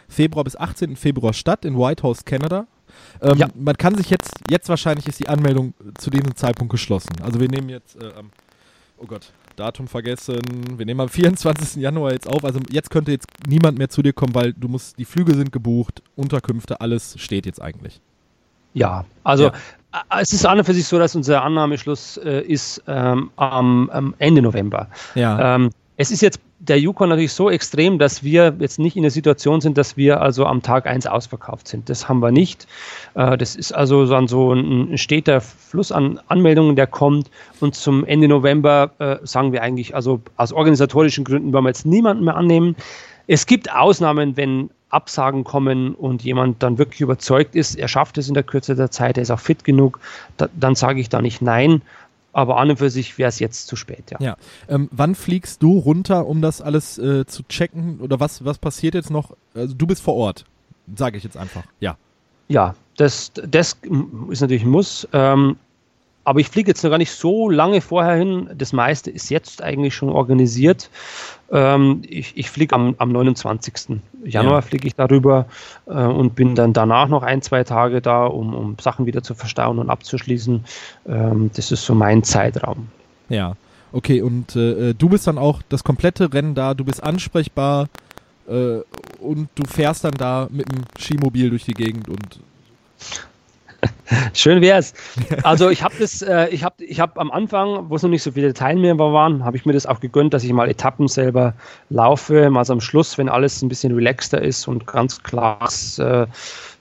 [0.09, 0.95] Februar bis 18.
[0.95, 2.69] Februar statt in Whitehorse, Canada.
[3.23, 3.49] Ähm, ja.
[3.55, 7.17] Man kann sich jetzt, jetzt wahrscheinlich ist die Anmeldung zu diesem Zeitpunkt geschlossen.
[7.23, 8.31] Also wir nehmen jetzt äh, am,
[8.99, 10.41] oh Gott, Datum vergessen.
[10.77, 11.81] Wir nehmen am 24.
[11.83, 12.45] Januar jetzt auf.
[12.45, 15.53] Also jetzt könnte jetzt niemand mehr zu dir kommen, weil du musst, die Flüge sind
[15.53, 18.01] gebucht, Unterkünfte, alles steht jetzt eigentlich.
[18.73, 19.53] Ja, also ja.
[19.93, 23.91] Äh, es ist an und für sich so, dass unser Annahmeschluss äh, ist ähm, am,
[23.91, 24.89] am, Ende November.
[25.15, 25.57] Ja.
[25.57, 29.11] Ähm, es ist jetzt der Yukon natürlich so extrem, dass wir jetzt nicht in der
[29.11, 31.89] Situation sind, dass wir also am Tag 1 ausverkauft sind.
[31.89, 32.67] Das haben wir nicht.
[33.15, 37.31] Äh, das ist also dann so ein steter Fluss an Anmeldungen, der kommt.
[37.61, 41.87] Und zum Ende November äh, sagen wir eigentlich, also aus organisatorischen Gründen wollen wir jetzt
[41.87, 42.77] niemanden mehr annehmen.
[43.27, 48.29] Es gibt Ausnahmen, wenn Absagen kommen und jemand dann wirklich überzeugt ist, er schafft es
[48.29, 50.01] in der Kürze der Zeit, er ist auch fit genug,
[50.37, 51.81] da, dann sage ich da nicht nein.
[52.33, 54.19] Aber an und für sich wäre es jetzt zu spät, ja.
[54.21, 54.37] Ja.
[54.69, 58.01] Ähm, wann fliegst du runter, um das alles äh, zu checken?
[58.01, 59.37] Oder was, was passiert jetzt noch?
[59.55, 60.45] Also du bist vor Ort,
[60.95, 61.97] sage ich jetzt einfach, ja.
[62.49, 63.79] Ja, das, das
[64.31, 65.09] ist natürlich ein Muss.
[65.13, 65.57] Ähm,
[66.31, 68.49] aber ich fliege jetzt noch gar nicht so lange vorher hin.
[68.57, 70.89] Das meiste ist jetzt eigentlich schon organisiert.
[71.51, 74.01] Ähm, ich, ich fliege am, am 29.
[74.25, 74.61] Januar ja.
[74.61, 75.47] fliege ich darüber
[75.87, 79.35] äh, und bin dann danach noch ein, zwei Tage da, um, um Sachen wieder zu
[79.35, 80.65] verstauen und abzuschließen.
[81.09, 82.87] Ähm, das ist so mein Zeitraum.
[83.29, 83.57] Ja.
[83.91, 87.89] Okay, und äh, du bist dann auch das komplette Rennen da, du bist ansprechbar
[88.49, 88.83] äh,
[89.19, 92.39] und du fährst dann da mit dem Skimobil durch die Gegend und
[94.35, 94.95] Schön wär's.
[95.43, 98.23] Also ich habe das, äh, ich habe, ich habe am Anfang, wo es noch nicht
[98.23, 101.55] so viele Teilnehmer waren, habe ich mir das auch gegönnt, dass ich mal Etappen selber
[101.89, 102.51] laufe.
[102.51, 106.27] Mal so am Schluss, wenn alles ein bisschen relaxter ist und ganz klar ist, äh,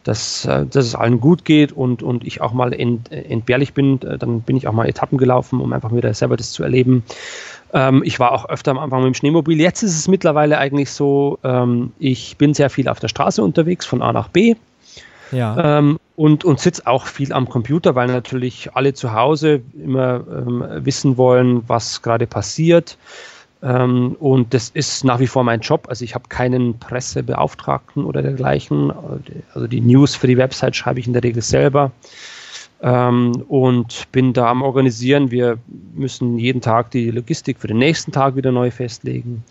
[0.03, 4.01] dass, äh, dass es allen gut geht und, und ich auch mal ent, entbehrlich bin,
[4.01, 7.03] äh, dann bin ich auch mal Etappen gelaufen, um einfach wieder selber das zu erleben.
[7.73, 9.59] Ähm, ich war auch öfter am Anfang mit dem Schneemobil.
[9.59, 13.85] Jetzt ist es mittlerweile eigentlich so, ähm, ich bin sehr viel auf der Straße unterwegs,
[13.85, 14.55] von A nach B.
[15.31, 15.79] Ja.
[15.79, 20.63] Ähm, und, und sitze auch viel am Computer, weil natürlich alle zu Hause immer ähm,
[20.85, 22.97] wissen wollen, was gerade passiert.
[23.61, 25.87] Ähm, und das ist nach wie vor mein Job.
[25.89, 28.91] Also ich habe keinen Pressebeauftragten oder dergleichen.
[29.53, 31.91] Also die News für die Website schreibe ich in der Regel selber.
[32.81, 35.31] Ähm, und bin da am Organisieren.
[35.31, 35.57] Wir
[35.93, 39.43] müssen jeden Tag die Logistik für den nächsten Tag wieder neu festlegen.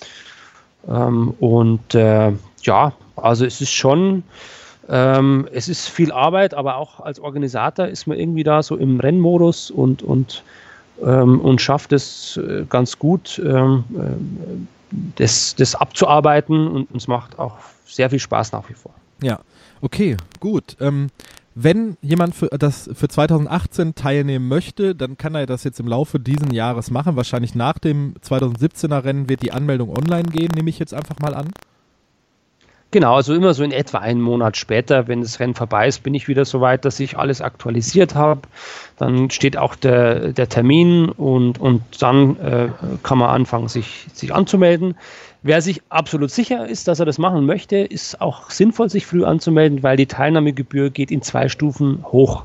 [0.88, 4.22] Ähm, und äh, ja, also es ist schon
[4.88, 9.00] ähm, es ist viel Arbeit, aber auch als Organisator ist man irgendwie da so im
[9.00, 10.42] Rennmodus und, und,
[11.04, 17.38] ähm, und schafft es äh, ganz gut, ähm, äh, das, das abzuarbeiten und es macht
[17.38, 18.92] auch sehr viel Spaß nach wie vor.
[19.22, 19.40] Ja,
[19.82, 20.76] okay, gut.
[20.80, 21.08] Ähm,
[21.54, 26.20] wenn jemand für, das für 2018 teilnehmen möchte, dann kann er das jetzt im Laufe
[26.20, 27.16] dieses Jahres machen.
[27.16, 31.34] Wahrscheinlich nach dem 2017er Rennen wird die Anmeldung online gehen, nehme ich jetzt einfach mal
[31.34, 31.48] an.
[32.90, 36.14] Genau, also immer so in etwa einen Monat später, wenn das Rennen vorbei ist, bin
[36.14, 38.42] ich wieder so weit, dass ich alles aktualisiert habe.
[38.96, 42.68] Dann steht auch der, der Termin und, und dann äh,
[43.02, 44.94] kann man anfangen, sich, sich anzumelden.
[45.42, 49.22] Wer sich absolut sicher ist, dass er das machen möchte, ist auch sinnvoll, sich früh
[49.22, 52.44] anzumelden, weil die Teilnahmegebühr geht in zwei Stufen hoch.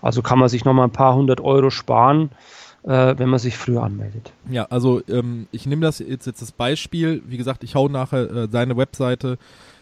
[0.00, 2.30] Also kann man sich nochmal ein paar hundert Euro sparen,
[2.84, 4.32] äh, wenn man sich früher anmeldet.
[4.50, 7.22] Ja, also ähm, ich nehme das jetzt, jetzt das Beispiel.
[7.26, 9.38] Wie gesagt, ich hau nachher äh, seine Webseite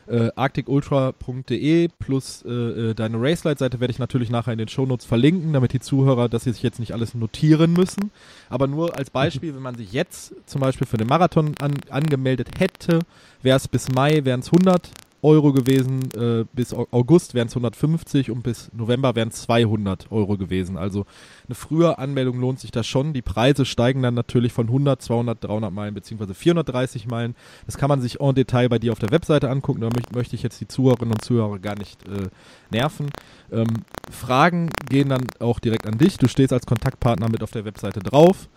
[0.07, 5.53] äh, arcticultra.de plus äh, äh, deine Racelight-Seite werde ich natürlich nachher in den Shownotes verlinken,
[5.53, 8.11] damit die Zuhörer das sich jetzt nicht alles notieren müssen.
[8.49, 12.49] Aber nur als Beispiel, wenn man sich jetzt zum Beispiel für den Marathon an, angemeldet
[12.59, 13.01] hätte,
[13.43, 14.91] wäre es bis Mai, wären es 100
[15.23, 20.37] Euro gewesen, äh, bis August wären es 150 und bis November wären es 200 Euro
[20.37, 20.77] gewesen.
[20.77, 21.07] Also
[21.47, 23.13] eine frühe Anmeldung lohnt sich da schon.
[23.13, 27.37] Die Preise steigen dann natürlich von 100, 200, 300 Meilen beziehungsweise 430 Meilen.
[27.67, 29.81] Das kann man sich en Detail bei dir auf der Webseite angucken.
[29.81, 32.29] Da möchte, möchte ich jetzt die Zuhörerinnen und Zuhörer gar nicht äh,
[32.71, 33.11] nerven.
[33.53, 33.69] Ähm,
[34.11, 36.17] Fragen gehen dann auch direkt an dich.
[36.17, 38.49] Du stehst als Kontaktpartner mit auf der Webseite drauf.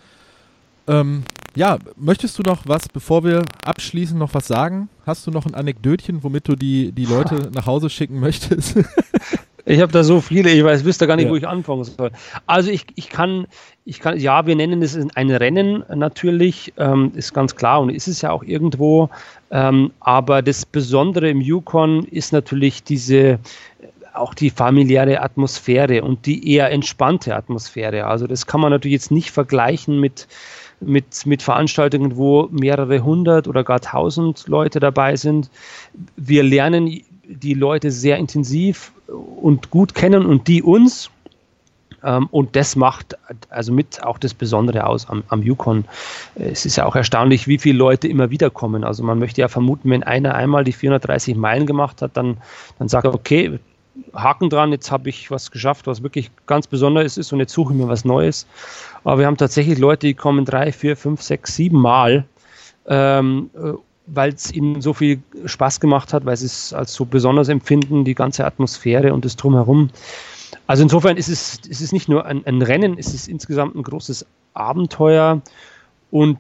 [0.88, 1.24] Ähm,
[1.56, 4.90] ja, möchtest du noch was, bevor wir abschließen, noch was sagen?
[5.06, 8.76] Hast du noch ein Anekdötchen, womit du die, die Leute nach Hause schicken möchtest?
[9.68, 11.32] Ich habe da so viele, ich weiß, wüsste gar nicht, ja.
[11.32, 12.12] wo ich anfangen soll.
[12.46, 13.48] Also ich, ich kann,
[13.84, 18.08] ich kann, ja, wir nennen es ein Rennen natürlich, ähm, ist ganz klar und ist
[18.08, 19.10] es ja auch irgendwo.
[19.50, 23.40] Ähm, aber das Besondere im Yukon ist natürlich diese,
[24.14, 28.06] auch die familiäre Atmosphäre und die eher entspannte Atmosphäre.
[28.06, 30.28] Also das kann man natürlich jetzt nicht vergleichen mit
[30.80, 35.50] mit, mit Veranstaltungen, wo mehrere hundert oder gar tausend Leute dabei sind.
[36.16, 41.10] Wir lernen die Leute sehr intensiv und gut kennen und die uns.
[42.04, 43.18] Ähm, und das macht
[43.50, 45.86] also mit auch das Besondere aus am, am Yukon.
[46.36, 48.84] Es ist ja auch erstaunlich, wie viele Leute immer wieder kommen.
[48.84, 52.38] Also man möchte ja vermuten, wenn einer einmal die 430 Meilen gemacht hat, dann,
[52.78, 53.60] dann sagt er, okay,
[54.14, 57.74] Haken dran, jetzt habe ich was geschafft, was wirklich ganz Besonderes ist und jetzt suche
[57.74, 58.46] ich mir was Neues.
[59.04, 62.26] Aber wir haben tatsächlich Leute, die kommen drei, vier, fünf, sechs, sieben Mal,
[62.88, 63.74] ähm, äh,
[64.08, 68.06] weil es ihnen so viel Spaß gemacht hat, weil sie es als so besonders empfinden,
[68.06, 69.90] die ganze Atmosphäre und das drumherum.
[70.68, 73.84] Also insofern ist es, ist es nicht nur ein, ein Rennen, es ist insgesamt ein
[73.84, 75.42] großes Abenteuer
[76.12, 76.38] und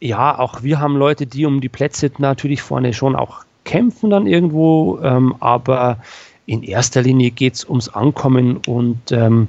[0.00, 4.26] ja, auch wir haben Leute, die um die Plätze natürlich vorne schon auch kämpfen dann
[4.26, 5.98] irgendwo, ähm, aber
[6.46, 9.48] in erster Linie geht es ums Ankommen und, ähm,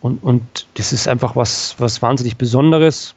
[0.00, 3.14] und, und das ist einfach was, was wahnsinnig Besonderes.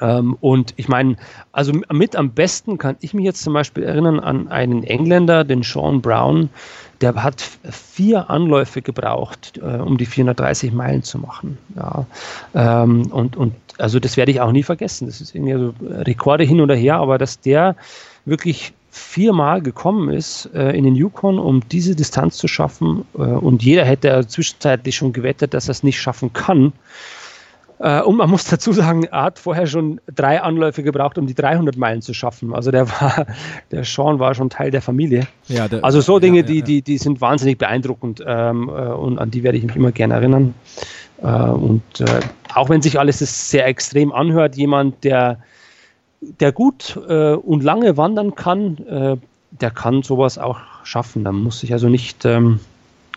[0.00, 1.16] Ähm, und ich meine,
[1.52, 5.62] also mit am besten kann ich mich jetzt zum Beispiel erinnern an einen Engländer, den
[5.62, 6.50] Sean Brown,
[7.00, 11.58] der hat vier Anläufe gebraucht, äh, um die 430 Meilen zu machen.
[11.76, 12.06] Ja.
[12.54, 15.06] Ähm, und, und also das werde ich auch nie vergessen.
[15.06, 17.76] Das ist irgendwie so Rekorde hin oder her, aber dass der
[18.24, 23.04] wirklich viermal gekommen ist äh, in den Yukon, um diese Distanz zu schaffen.
[23.14, 26.72] Äh, und jeder hätte zwischenzeitlich schon gewettet, dass er es nicht schaffen kann.
[27.78, 31.34] Äh, und man muss dazu sagen, er hat vorher schon drei Anläufe gebraucht, um die
[31.34, 32.54] 300 Meilen zu schaffen.
[32.54, 33.26] Also der war,
[33.70, 35.26] der Sean war schon Teil der Familie.
[35.48, 38.72] Ja, der, also so Dinge, ja, ja, die, die, die sind wahnsinnig beeindruckend ähm, äh,
[38.72, 40.54] und an die werde ich mich immer gerne erinnern.
[41.22, 42.20] Äh, und äh,
[42.54, 43.18] auch wenn sich alles
[43.50, 45.38] sehr extrem anhört, jemand, der,
[46.40, 49.16] der gut äh, und lange wandern kann, äh,
[49.50, 51.24] der kann sowas auch schaffen.
[51.24, 52.60] Da muss sich also nicht ähm,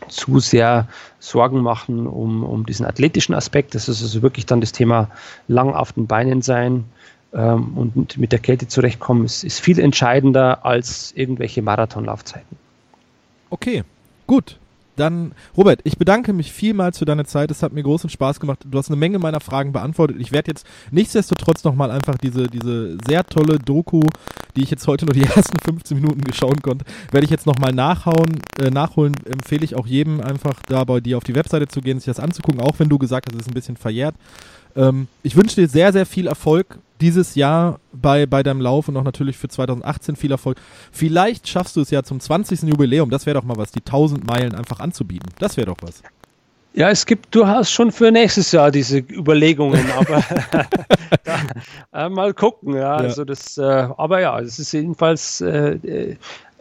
[0.08, 0.88] zu sehr
[1.20, 3.76] Sorgen machen um, um diesen athletischen Aspekt.
[3.76, 5.10] Das ist also wirklich dann das Thema
[5.48, 6.86] lang auf den Beinen sein
[7.34, 12.58] ähm, und mit der Kälte zurechtkommen, ist, ist viel entscheidender als irgendwelche Marathonlaufzeiten.
[13.50, 13.84] Okay,
[14.28, 14.58] gut.
[15.00, 17.52] Dann, Robert, ich bedanke mich vielmals für deine Zeit.
[17.52, 18.60] Es hat mir großen Spaß gemacht.
[18.66, 20.18] Du hast eine Menge meiner Fragen beantwortet.
[20.20, 24.02] Ich werde jetzt nichtsdestotrotz nochmal einfach diese, diese sehr tolle Doku,
[24.56, 27.72] die ich jetzt heute nur die ersten 15 Minuten geschaut konnte, werde ich jetzt nochmal
[27.72, 29.16] nachhauen, äh, nachholen.
[29.26, 32.20] Empfehle ich auch jedem einfach da bei dir auf die Webseite zu gehen, sich das
[32.20, 34.16] anzugucken, auch wenn du gesagt hast, es ist ein bisschen verjährt.
[34.76, 38.98] Ähm, ich wünsche dir sehr, sehr viel Erfolg dieses Jahr bei, bei deinem Lauf und
[38.98, 40.58] auch natürlich für 2018 viel Erfolg.
[40.92, 42.64] Vielleicht schaffst du es ja zum 20.
[42.64, 45.30] Jubiläum, das wäre doch mal was, die 1000 Meilen einfach anzubieten.
[45.40, 46.02] Das wäre doch was.
[46.74, 50.24] Ja, es gibt durchaus schon für nächstes Jahr diese Überlegungen, aber
[51.24, 52.76] da, äh, mal gucken.
[52.76, 52.96] Ja, ja.
[52.96, 56.18] Also das, äh, aber ja, es ist jedenfalls, äh, äh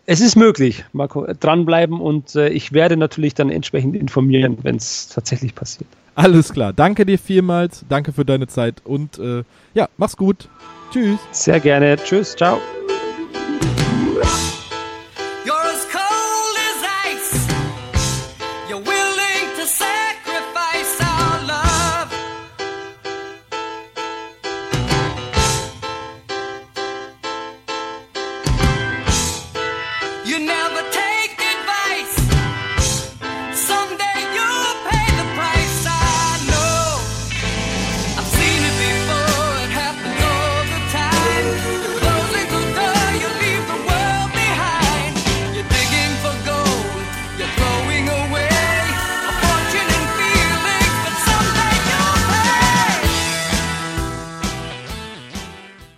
[0.09, 0.87] es ist möglich.
[0.95, 1.07] Mal
[1.39, 5.89] dranbleiben und äh, ich werde natürlich dann entsprechend informieren, wenn es tatsächlich passiert.
[6.15, 6.73] Alles klar.
[6.73, 7.85] Danke dir vielmals.
[7.91, 9.45] Danke für deine Zeit und äh,
[9.75, 10.49] ja, mach's gut.
[10.91, 11.19] Tschüss.
[11.31, 11.97] Sehr gerne.
[12.03, 12.35] Tschüss.
[12.35, 12.59] Ciao.